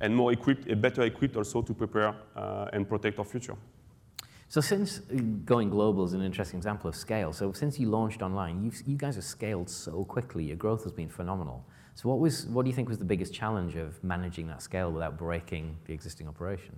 and 0.00 0.16
more 0.16 0.32
equipped, 0.32 0.80
better 0.80 1.02
equipped 1.02 1.36
also 1.36 1.60
to 1.60 1.74
prepare 1.74 2.14
uh, 2.34 2.68
and 2.72 2.88
protect 2.88 3.18
our 3.18 3.24
future. 3.24 3.56
So 4.48 4.60
since 4.60 4.98
uh, 4.98 5.16
going 5.44 5.70
global 5.70 6.04
is 6.04 6.12
an 6.12 6.22
interesting 6.22 6.58
example 6.58 6.88
of 6.88 6.96
scale, 6.96 7.32
so 7.32 7.52
since 7.52 7.78
you 7.78 7.88
launched 7.88 8.22
online, 8.22 8.72
you 8.86 8.96
guys 8.96 9.16
have 9.16 9.24
scaled 9.24 9.68
so 9.68 10.04
quickly, 10.04 10.44
your 10.44 10.56
growth 10.56 10.84
has 10.84 10.92
been 10.92 11.08
phenomenal. 11.08 11.66
So 11.94 12.08
what, 12.08 12.18
was, 12.18 12.46
what 12.46 12.64
do 12.64 12.70
you 12.70 12.74
think 12.74 12.88
was 12.88 12.98
the 12.98 13.04
biggest 13.04 13.34
challenge 13.34 13.76
of 13.76 14.02
managing 14.02 14.46
that 14.48 14.62
scale 14.62 14.90
without 14.90 15.18
breaking 15.18 15.76
the 15.86 15.92
existing 15.92 16.28
operation? 16.28 16.76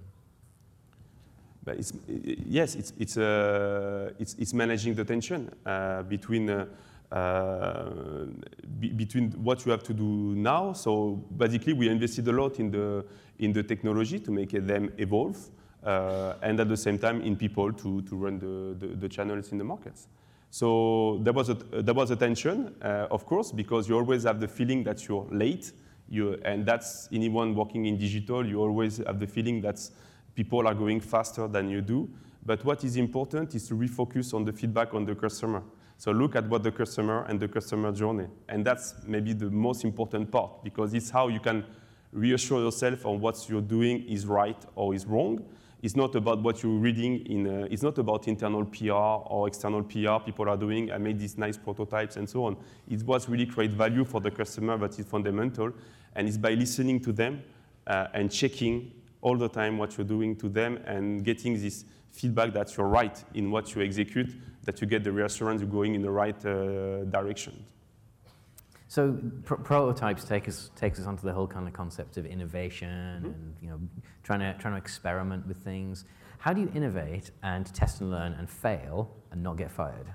But 1.64 1.76
it's, 1.78 1.92
yes, 2.08 2.74
it's, 2.74 2.92
it's, 2.98 3.16
uh, 3.16 4.10
it's, 4.18 4.34
it's 4.38 4.52
managing 4.52 4.94
the 4.94 5.04
tension 5.04 5.50
uh, 5.64 6.02
between, 6.02 6.50
uh, 6.50 6.66
uh 7.12 8.24
between 8.96 9.30
what 9.32 9.64
you 9.64 9.70
have 9.70 9.82
to 9.84 9.94
do 9.94 10.34
now. 10.34 10.72
So 10.72 11.22
basically, 11.36 11.72
we 11.74 11.88
invested 11.88 12.26
a 12.26 12.32
lot 12.32 12.58
in 12.58 12.70
the, 12.70 13.04
in 13.38 13.52
the 13.52 13.62
technology 13.62 14.18
to 14.18 14.30
make 14.32 14.50
them 14.50 14.92
evolve, 14.98 15.38
uh, 15.84 16.34
and 16.42 16.58
at 16.58 16.68
the 16.68 16.76
same 16.76 16.98
time 16.98 17.20
in 17.20 17.36
people 17.36 17.72
to, 17.72 18.02
to 18.02 18.16
run 18.16 18.38
the, 18.38 18.86
the, 18.86 18.94
the 18.94 19.08
channels 19.08 19.52
in 19.52 19.58
the 19.58 19.64
markets. 19.64 20.08
So 20.52 21.18
there 21.22 21.32
was 21.32 21.48
a, 21.48 21.54
there 21.54 21.94
was 21.94 22.10
a 22.10 22.16
tension, 22.16 22.74
uh, 22.82 23.06
of 23.10 23.24
course, 23.24 23.50
because 23.50 23.88
you 23.88 23.96
always 23.96 24.24
have 24.24 24.38
the 24.38 24.46
feeling 24.46 24.84
that 24.84 25.08
you're 25.08 25.26
late. 25.30 25.72
You, 26.10 26.38
and 26.44 26.66
that's 26.66 27.08
anyone 27.10 27.54
working 27.54 27.86
in 27.86 27.96
digital, 27.96 28.46
you 28.46 28.60
always 28.60 28.98
have 28.98 29.18
the 29.18 29.26
feeling 29.26 29.62
that 29.62 29.80
people 30.34 30.68
are 30.68 30.74
going 30.74 31.00
faster 31.00 31.48
than 31.48 31.70
you 31.70 31.80
do. 31.80 32.06
But 32.44 32.62
what 32.66 32.84
is 32.84 32.98
important 32.98 33.54
is 33.54 33.66
to 33.68 33.74
refocus 33.74 34.34
on 34.34 34.44
the 34.44 34.52
feedback 34.52 34.92
on 34.92 35.06
the 35.06 35.14
customer. 35.14 35.62
So 35.96 36.12
look 36.12 36.36
at 36.36 36.46
what 36.46 36.64
the 36.64 36.70
customer 36.70 37.24
and 37.30 37.40
the 37.40 37.48
customer 37.48 37.90
journey. 37.90 38.26
And 38.50 38.62
that's 38.62 38.96
maybe 39.06 39.32
the 39.32 39.48
most 39.48 39.84
important 39.84 40.30
part 40.30 40.62
because 40.62 40.92
it's 40.92 41.08
how 41.08 41.28
you 41.28 41.40
can 41.40 41.64
reassure 42.12 42.60
yourself 42.60 43.06
on 43.06 43.20
what 43.20 43.48
you're 43.48 43.62
doing 43.62 44.06
is 44.06 44.26
right 44.26 44.62
or 44.74 44.94
is 44.94 45.06
wrong 45.06 45.42
it's 45.82 45.96
not 45.96 46.14
about 46.14 46.40
what 46.40 46.62
you're 46.62 46.78
reading 46.78 47.26
in, 47.26 47.46
uh, 47.46 47.66
it's 47.68 47.82
not 47.82 47.98
about 47.98 48.28
internal 48.28 48.64
PR 48.64 48.92
or 48.92 49.48
external 49.48 49.82
PR 49.82 50.24
people 50.24 50.48
are 50.48 50.56
doing. 50.56 50.92
I 50.92 50.98
made 50.98 51.18
these 51.18 51.36
nice 51.36 51.56
prototypes 51.56 52.16
and 52.16 52.30
so 52.30 52.44
on. 52.44 52.56
It's 52.88 53.02
what 53.02 53.28
really 53.28 53.46
creates 53.46 53.74
value 53.74 54.04
for 54.04 54.20
the 54.20 54.30
customer 54.30 54.78
that 54.78 54.96
is 54.98 55.06
fundamental. 55.06 55.72
And 56.14 56.28
it's 56.28 56.36
by 56.36 56.54
listening 56.54 57.00
to 57.00 57.12
them 57.12 57.42
uh, 57.88 58.06
and 58.14 58.30
checking 58.30 58.92
all 59.22 59.36
the 59.36 59.48
time 59.48 59.76
what 59.76 59.98
you're 59.98 60.06
doing 60.06 60.36
to 60.36 60.48
them 60.48 60.76
and 60.86 61.24
getting 61.24 61.60
this 61.60 61.84
feedback 62.12 62.52
that 62.52 62.76
you're 62.76 62.86
right 62.86 63.24
in 63.34 63.50
what 63.50 63.74
you 63.74 63.82
execute, 63.82 64.30
that 64.62 64.80
you 64.80 64.86
get 64.86 65.02
the 65.02 65.10
reassurance 65.10 65.62
you're 65.62 65.70
going 65.70 65.96
in 65.96 66.02
the 66.02 66.10
right 66.10 66.46
uh, 66.46 67.04
direction. 67.04 67.64
So 68.92 69.18
pr 69.46 69.54
prototypes 69.54 70.22
take 70.22 70.46
us 70.48 70.70
takes 70.76 71.00
us 71.00 71.06
onto 71.06 71.22
the 71.22 71.32
whole 71.32 71.46
kind 71.46 71.66
of 71.66 71.72
concept 71.72 72.18
of 72.18 72.26
innovation 72.26 73.22
mm 73.22 73.22
-hmm. 73.22 73.34
and 73.34 73.56
you 73.62 73.68
know 73.70 73.80
trying 74.22 74.42
to 74.46 74.62
trying 74.62 74.74
to 74.76 74.82
experiment 74.86 75.46
with 75.46 75.58
things. 75.64 76.04
How 76.38 76.52
do 76.54 76.60
you 76.60 76.70
innovate 76.74 77.32
and 77.40 77.64
test 77.74 78.02
and 78.02 78.10
learn 78.10 78.32
and 78.38 78.50
fail 78.50 79.08
and 79.30 79.42
not 79.42 79.56
get 79.56 79.70
fired? 79.70 80.08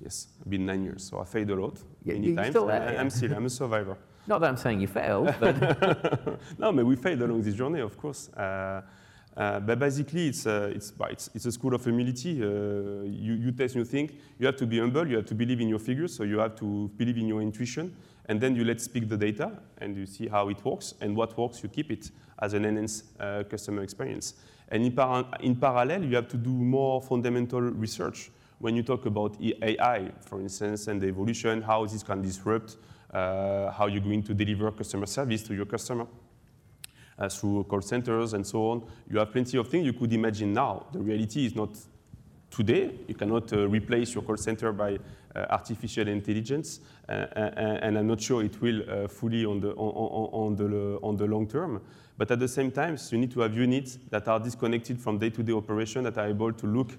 Yes, 0.00 0.28
I've 0.40 0.50
been 0.50 0.66
nine 0.66 0.82
years, 0.84 1.08
so 1.08 1.22
I 1.22 1.24
failed 1.24 1.50
a 1.50 1.54
lot 1.54 1.76
yeah, 2.04 2.18
many 2.18 2.34
times. 2.34 2.48
Still 2.48 2.66
there, 2.66 2.88
I, 2.90 3.00
am 3.00 3.10
still 3.10 3.32
I'm 3.32 3.46
a 3.46 3.48
survivor. 3.48 3.96
Not 4.26 4.40
that 4.40 4.50
I'm 4.50 4.56
saying 4.56 4.80
you 4.82 4.88
failed, 4.88 5.34
but 5.40 5.54
no, 6.62 6.72
but 6.76 6.84
we 6.90 6.96
failed 6.96 7.22
along 7.22 7.42
this 7.42 7.56
journey, 7.56 7.82
of 7.82 7.96
course. 7.96 8.22
Uh, 8.36 8.80
uh, 9.36 9.58
but 9.60 9.78
basically, 9.78 10.28
it's, 10.28 10.46
uh, 10.46 10.70
it's, 10.74 10.92
it's, 11.10 11.30
it's, 11.34 11.46
a 11.46 11.52
school 11.52 11.74
of 11.74 11.82
humility. 11.82 12.40
Uh, 12.40 13.02
you, 13.02 13.34
you 13.34 13.50
test 13.50 13.74
new 13.74 13.84
things. 13.84 14.12
You 14.38 14.46
have 14.46 14.56
to 14.56 14.66
be 14.66 14.78
humble. 14.78 15.06
You 15.08 15.16
have 15.16 15.26
to 15.26 15.34
believe 15.34 15.60
in 15.60 15.68
your 15.68 15.80
figures. 15.80 16.14
So 16.14 16.22
you 16.22 16.38
have 16.38 16.54
to 16.56 16.88
believe 16.96 17.18
in 17.18 17.26
your 17.26 17.42
intuition. 17.42 17.96
And 18.26 18.40
then 18.40 18.54
you 18.54 18.64
let 18.64 18.80
speak 18.80 19.08
the 19.08 19.16
data, 19.16 19.50
and 19.78 19.96
you 19.96 20.06
see 20.06 20.28
how 20.28 20.48
it 20.48 20.64
works. 20.64 20.94
And 21.00 21.16
what 21.16 21.36
works, 21.36 21.62
you 21.62 21.68
keep 21.68 21.90
it 21.90 22.10
as 22.38 22.54
an 22.54 22.64
enhanced 22.64 23.06
uh, 23.18 23.42
customer 23.50 23.82
experience. 23.82 24.34
And 24.68 24.84
in, 24.84 24.92
par 24.92 25.26
in 25.40 25.56
parallel, 25.56 26.04
you 26.04 26.14
have 26.14 26.28
to 26.28 26.36
do 26.36 26.50
more 26.50 27.02
fundamental 27.02 27.60
research. 27.60 28.30
When 28.60 28.76
you 28.76 28.82
talk 28.82 29.04
about 29.04 29.36
AI, 29.40 30.12
for 30.20 30.40
instance, 30.40 30.86
and 30.86 31.00
the 31.00 31.08
evolution, 31.08 31.60
how 31.60 31.84
this 31.84 32.02
can 32.02 32.22
disrupt 32.22 32.76
uh, 33.12 33.70
how 33.72 33.86
you're 33.86 34.00
going 34.00 34.22
to 34.22 34.32
deliver 34.32 34.70
customer 34.70 35.06
service 35.06 35.42
to 35.42 35.54
your 35.54 35.66
customer. 35.66 36.06
Uh, 37.18 37.28
through 37.28 37.64
call 37.64 37.80
centers 37.80 38.32
and 38.32 38.46
so 38.46 38.70
on. 38.70 38.82
You 39.10 39.18
have 39.18 39.32
plenty 39.32 39.58
of 39.58 39.68
things 39.68 39.86
you 39.86 39.92
could 39.92 40.12
imagine 40.12 40.52
now. 40.52 40.86
The 40.92 41.00
reality 41.00 41.46
is 41.46 41.54
not 41.54 41.70
today. 42.50 42.90
You 43.08 43.14
cannot 43.14 43.52
uh, 43.52 43.68
replace 43.68 44.14
your 44.14 44.22
call 44.22 44.36
center 44.36 44.72
by 44.72 44.98
uh, 45.34 45.46
artificial 45.50 46.06
intelligence, 46.06 46.80
uh, 47.08 47.12
and 47.12 47.98
I'm 47.98 48.06
not 48.06 48.20
sure 48.20 48.44
it 48.44 48.60
will 48.60 48.82
uh, 48.88 49.08
fully 49.08 49.44
on 49.44 49.60
the, 49.60 49.72
on, 49.72 50.30
on, 50.32 50.56
the, 50.56 50.98
on 51.02 51.16
the 51.16 51.26
long 51.26 51.48
term. 51.48 51.80
But 52.16 52.30
at 52.30 52.38
the 52.38 52.46
same 52.46 52.70
time, 52.70 52.96
you 53.10 53.18
need 53.18 53.32
to 53.32 53.40
have 53.40 53.56
units 53.56 53.98
that 54.10 54.28
are 54.28 54.38
disconnected 54.38 55.00
from 55.00 55.18
day-to-day 55.18 55.52
operation 55.52 56.04
that 56.04 56.16
are 56.16 56.28
able 56.28 56.52
to 56.52 56.66
look 56.66 56.92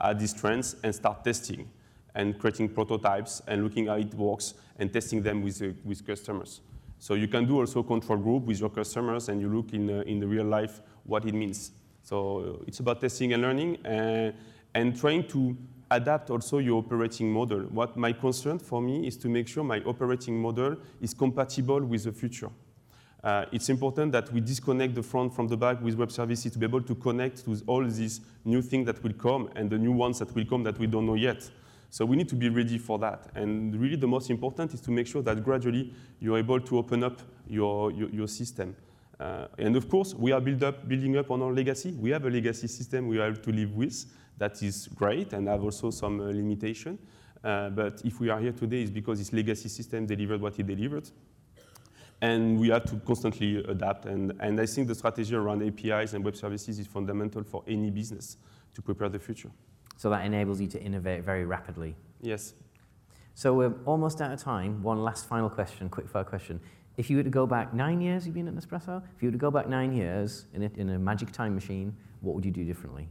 at 0.00 0.18
these 0.18 0.32
trends 0.32 0.76
and 0.82 0.94
start 0.94 1.22
testing 1.22 1.68
and 2.14 2.38
creating 2.38 2.70
prototypes 2.70 3.42
and 3.46 3.62
looking 3.62 3.86
how 3.86 3.96
it 3.96 4.14
works 4.14 4.54
and 4.78 4.90
testing 4.90 5.22
them 5.22 5.42
with, 5.42 5.60
uh, 5.60 5.66
with 5.84 6.06
customers. 6.06 6.62
So 7.02 7.14
you 7.14 7.26
can 7.26 7.46
do 7.46 7.58
also 7.58 7.82
control 7.82 8.16
group 8.16 8.44
with 8.44 8.60
your 8.60 8.70
customers 8.70 9.28
and 9.28 9.40
you 9.40 9.48
look 9.48 9.72
in, 9.72 9.90
uh, 9.90 10.02
in 10.06 10.20
the 10.20 10.26
real 10.28 10.44
life 10.44 10.80
what 11.02 11.24
it 11.24 11.34
means. 11.34 11.72
So 12.04 12.62
it's 12.64 12.78
about 12.78 13.00
testing 13.00 13.32
and 13.32 13.42
learning 13.42 13.78
and, 13.84 14.32
and 14.72 14.96
trying 14.96 15.26
to 15.30 15.56
adapt 15.90 16.30
also 16.30 16.58
your 16.58 16.78
operating 16.78 17.28
model. 17.28 17.62
What 17.62 17.96
my 17.96 18.12
concern 18.12 18.60
for 18.60 18.80
me 18.80 19.04
is 19.04 19.16
to 19.16 19.28
make 19.28 19.48
sure 19.48 19.64
my 19.64 19.80
operating 19.80 20.40
model 20.40 20.76
is 21.00 21.12
compatible 21.12 21.80
with 21.80 22.04
the 22.04 22.12
future. 22.12 22.50
Uh, 23.24 23.46
it's 23.50 23.68
important 23.68 24.12
that 24.12 24.32
we 24.32 24.40
disconnect 24.40 24.94
the 24.94 25.02
front 25.02 25.34
from 25.34 25.48
the 25.48 25.56
back 25.56 25.82
with 25.82 25.96
web 25.96 26.12
services 26.12 26.52
to 26.52 26.58
be 26.60 26.66
able 26.66 26.82
to 26.82 26.94
connect 26.94 27.44
to 27.44 27.60
all 27.66 27.84
these 27.84 28.20
new 28.44 28.62
things 28.62 28.86
that 28.86 29.02
will 29.02 29.14
come 29.14 29.50
and 29.56 29.68
the 29.68 29.78
new 29.78 29.92
ones 29.92 30.20
that 30.20 30.32
will 30.36 30.44
come 30.44 30.62
that 30.62 30.78
we 30.78 30.86
don't 30.86 31.06
know 31.06 31.16
yet. 31.16 31.50
So 31.92 32.06
we 32.06 32.16
need 32.16 32.30
to 32.30 32.34
be 32.34 32.48
ready 32.48 32.78
for 32.78 32.98
that. 33.00 33.26
And 33.34 33.78
really 33.78 33.96
the 33.96 34.06
most 34.06 34.30
important 34.30 34.72
is 34.72 34.80
to 34.80 34.90
make 34.90 35.06
sure 35.06 35.20
that 35.20 35.44
gradually 35.44 35.92
you're 36.20 36.38
able 36.38 36.58
to 36.58 36.78
open 36.78 37.04
up 37.04 37.20
your, 37.46 37.92
your, 37.92 38.08
your 38.08 38.28
system. 38.28 38.74
Uh, 39.20 39.48
and 39.58 39.76
of 39.76 39.90
course, 39.90 40.14
we 40.14 40.32
are 40.32 40.40
build 40.40 40.64
up, 40.64 40.88
building 40.88 41.18
up 41.18 41.30
on 41.30 41.42
our 41.42 41.52
legacy. 41.52 41.92
We 41.92 42.08
have 42.08 42.24
a 42.24 42.30
legacy 42.30 42.66
system 42.66 43.08
we 43.08 43.18
have 43.18 43.42
to 43.42 43.52
live 43.52 43.74
with 43.76 44.06
that 44.38 44.62
is 44.62 44.88
great 44.94 45.34
and 45.34 45.46
have 45.48 45.62
also 45.62 45.90
some 45.90 46.18
uh, 46.18 46.28
limitation. 46.28 46.98
Uh, 47.44 47.68
but 47.68 48.00
if 48.06 48.20
we 48.20 48.30
are 48.30 48.40
here 48.40 48.52
today, 48.52 48.80
it's 48.80 48.90
because 48.90 49.18
this 49.18 49.34
legacy 49.34 49.68
system 49.68 50.06
delivered 50.06 50.40
what 50.40 50.58
it 50.58 50.66
delivered. 50.66 51.10
And 52.22 52.58
we 52.58 52.70
have 52.70 52.86
to 52.86 52.96
constantly 53.00 53.62
adapt. 53.64 54.06
And, 54.06 54.32
and 54.40 54.58
I 54.58 54.64
think 54.64 54.88
the 54.88 54.94
strategy 54.94 55.34
around 55.34 55.62
APIs 55.62 56.14
and 56.14 56.24
web 56.24 56.36
services 56.36 56.78
is 56.78 56.86
fundamental 56.86 57.44
for 57.44 57.62
any 57.66 57.90
business 57.90 58.38
to 58.72 58.80
prepare 58.80 59.10
the 59.10 59.18
future. 59.18 59.50
So 59.96 60.10
that 60.10 60.24
enables 60.24 60.60
you 60.60 60.66
to 60.68 60.82
innovate 60.82 61.22
very 61.24 61.44
rapidly. 61.44 61.94
Yes. 62.20 62.54
So 63.34 63.54
we're 63.54 63.74
almost 63.86 64.20
out 64.20 64.32
of 64.32 64.40
time. 64.40 64.82
One 64.82 65.02
last 65.02 65.26
final 65.26 65.48
question, 65.48 65.88
quick 65.88 66.08
fire 66.08 66.24
question. 66.24 66.60
If 66.96 67.08
you 67.08 67.16
were 67.16 67.22
to 67.22 67.30
go 67.30 67.46
back 67.46 67.72
nine 67.72 68.00
years, 68.00 68.26
you've 68.26 68.34
been 68.34 68.48
at 68.48 68.54
Nespresso. 68.54 69.02
If 69.16 69.22
you 69.22 69.28
were 69.28 69.32
to 69.32 69.38
go 69.38 69.50
back 69.50 69.68
nine 69.68 69.94
years 69.94 70.46
in 70.52 70.62
a, 70.64 70.70
in 70.76 70.90
a 70.90 70.98
magic 70.98 71.32
time 71.32 71.54
machine, 71.54 71.96
what 72.20 72.34
would 72.34 72.44
you 72.44 72.50
do 72.50 72.64
differently? 72.64 73.08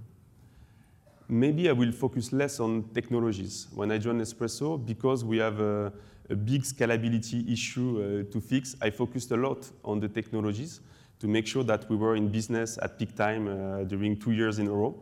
Maybe 1.28 1.70
I 1.70 1.72
will 1.72 1.92
focus 1.92 2.32
less 2.32 2.60
on 2.60 2.84
technologies 2.94 3.68
when 3.74 3.92
I 3.92 3.98
joined 3.98 4.22
Nespresso 4.22 4.86
because 4.86 5.24
we 5.24 5.38
have 5.38 5.60
a, 5.60 5.92
a 6.30 6.36
big 6.36 6.64
scalability 6.64 7.52
issue 7.52 8.26
uh, 8.28 8.32
to 8.32 8.42
fix. 8.42 8.76
I 8.82 8.90
focused 8.92 9.32
a 9.32 9.38
lot 9.38 9.70
on 9.84 10.00
the 10.00 10.10
technologies 10.10 10.82
to 11.20 11.28
make 11.28 11.48
sure 11.48 11.64
that 11.64 11.90
we 11.90 11.96
were 11.96 12.16
in 12.16 12.28
business 12.28 12.78
at 12.82 13.00
peak 13.00 13.16
time 13.16 13.48
uh, 13.48 13.84
during 13.86 14.18
two 14.18 14.32
years 14.32 14.60
in 14.60 14.68
a 14.68 14.72
row. 14.72 14.96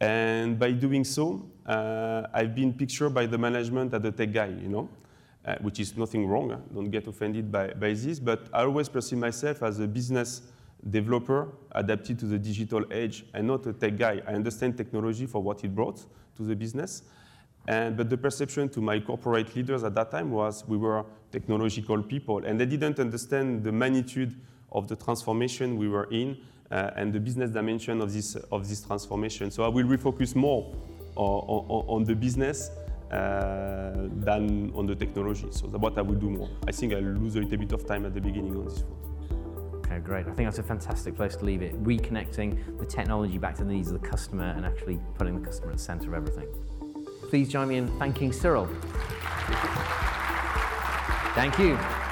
And 0.00 0.58
by 0.58 0.72
doing 0.72 1.04
so, 1.04 1.50
uh, 1.66 2.26
I've 2.32 2.54
been 2.54 2.72
pictured 2.72 3.10
by 3.10 3.26
the 3.26 3.38
management 3.38 3.92
as 3.94 4.04
a 4.04 4.12
tech 4.12 4.32
guy, 4.32 4.48
you 4.48 4.68
know 4.68 4.88
uh, 5.48 5.56
which 5.60 5.80
is 5.80 5.96
nothing 5.96 6.26
wrong. 6.26 6.62
Don't 6.74 6.90
get 6.90 7.06
offended 7.06 7.50
by, 7.50 7.68
by 7.68 7.94
this. 7.94 8.18
But 8.18 8.48
I 8.52 8.64
always 8.64 8.88
perceive 8.88 9.18
myself 9.18 9.62
as 9.62 9.80
a 9.80 9.86
business 9.86 10.42
developer 10.90 11.48
adapted 11.72 12.18
to 12.20 12.26
the 12.26 12.38
digital 12.38 12.84
age 12.92 13.24
and 13.32 13.46
not 13.46 13.66
a 13.66 13.72
tech 13.72 13.96
guy. 13.96 14.20
I 14.26 14.34
understand 14.34 14.76
technology 14.76 15.26
for 15.26 15.42
what 15.42 15.64
it 15.64 15.74
brought 15.74 16.04
to 16.36 16.42
the 16.42 16.54
business. 16.54 17.02
And, 17.66 17.96
but 17.96 18.10
the 18.10 18.16
perception 18.16 18.68
to 18.70 18.80
my 18.80 19.00
corporate 19.00 19.54
leaders 19.56 19.84
at 19.84 19.94
that 19.94 20.10
time 20.10 20.30
was 20.30 20.66
we 20.66 20.76
were 20.76 21.04
technological 21.32 22.02
people, 22.02 22.44
and 22.44 22.58
they 22.58 22.64
didn't 22.64 22.98
understand 22.98 23.62
the 23.62 23.72
magnitude 23.72 24.34
of 24.72 24.88
the 24.88 24.96
transformation 24.96 25.76
we 25.76 25.88
were 25.88 26.08
in 26.10 26.38
uh, 26.70 26.90
and 26.96 27.12
the 27.12 27.20
business 27.20 27.50
dimension 27.50 28.00
of 28.00 28.12
this, 28.12 28.36
of 28.52 28.68
this 28.68 28.82
transformation. 28.82 29.50
So 29.50 29.64
I 29.64 29.68
will 29.68 29.86
refocus 29.86 30.34
more 30.34 30.74
on, 31.16 31.44
on, 31.46 31.84
on 31.88 32.04
the 32.04 32.14
business 32.14 32.70
uh, 33.10 34.08
than 34.16 34.72
on 34.74 34.86
the 34.86 34.94
technology. 34.94 35.48
So 35.50 35.66
that's 35.66 35.80
what 35.80 35.96
I 35.98 36.02
will 36.02 36.14
do 36.14 36.30
more. 36.30 36.50
I 36.66 36.72
think 36.72 36.92
I'll 36.92 37.00
lose 37.00 37.36
a 37.36 37.40
little 37.40 37.58
bit 37.58 37.72
of 37.72 37.86
time 37.86 38.04
at 38.04 38.14
the 38.14 38.20
beginning 38.20 38.54
on 38.56 38.64
this 38.66 38.80
front. 38.80 38.94
Okay, 39.86 39.98
great. 40.00 40.26
I 40.26 40.32
think 40.32 40.46
that's 40.46 40.58
a 40.58 40.62
fantastic 40.62 41.16
place 41.16 41.34
to 41.36 41.44
leave 41.44 41.62
it. 41.62 41.82
Reconnecting 41.82 42.78
the 42.78 42.84
technology 42.84 43.38
back 43.38 43.54
to 43.56 43.64
the 43.64 43.72
needs 43.72 43.90
of 43.90 44.00
the 44.00 44.06
customer 44.06 44.52
and 44.56 44.66
actually 44.66 45.00
putting 45.16 45.40
the 45.40 45.46
customer 45.46 45.70
at 45.70 45.78
the 45.78 45.82
center 45.82 46.08
of 46.08 46.14
everything. 46.14 46.48
Please 47.30 47.48
join 47.48 47.68
me 47.68 47.76
in 47.76 47.88
thanking 47.98 48.32
Cyril. 48.32 48.68
Thank 51.34 51.58
you. 51.58 52.07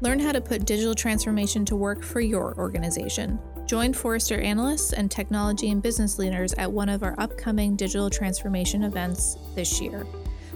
Learn 0.00 0.20
how 0.20 0.32
to 0.32 0.40
put 0.40 0.64
digital 0.64 0.94
transformation 0.94 1.64
to 1.66 1.76
work 1.76 2.02
for 2.02 2.20
your 2.20 2.56
organization. 2.56 3.38
Join 3.66 3.92
Forrester 3.92 4.40
analysts 4.40 4.92
and 4.92 5.10
technology 5.10 5.70
and 5.70 5.82
business 5.82 6.18
leaders 6.18 6.54
at 6.54 6.70
one 6.70 6.88
of 6.88 7.02
our 7.02 7.14
upcoming 7.18 7.76
digital 7.76 8.08
transformation 8.08 8.84
events 8.84 9.36
this 9.54 9.80
year. 9.80 10.06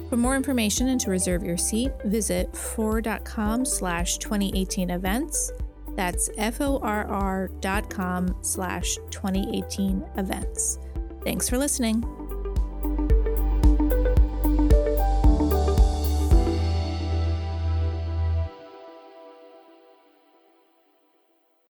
For 0.09 0.17
more 0.17 0.35
information 0.35 0.89
and 0.89 0.99
to 1.01 1.09
reserve 1.09 1.43
your 1.43 1.57
seat, 1.57 1.91
visit 2.05 2.53
forr.com 2.53 3.65
slash 3.65 4.17
2018 4.17 4.89
events. 4.89 5.51
That's 5.95 6.29
F-O-R-R 6.37 7.49
dot 7.59 7.89
com 7.89 8.35
slash 8.41 8.95
2018 9.11 10.03
events. 10.17 10.79
Thanks 11.23 11.49
for 11.49 11.57
listening. 11.57 12.03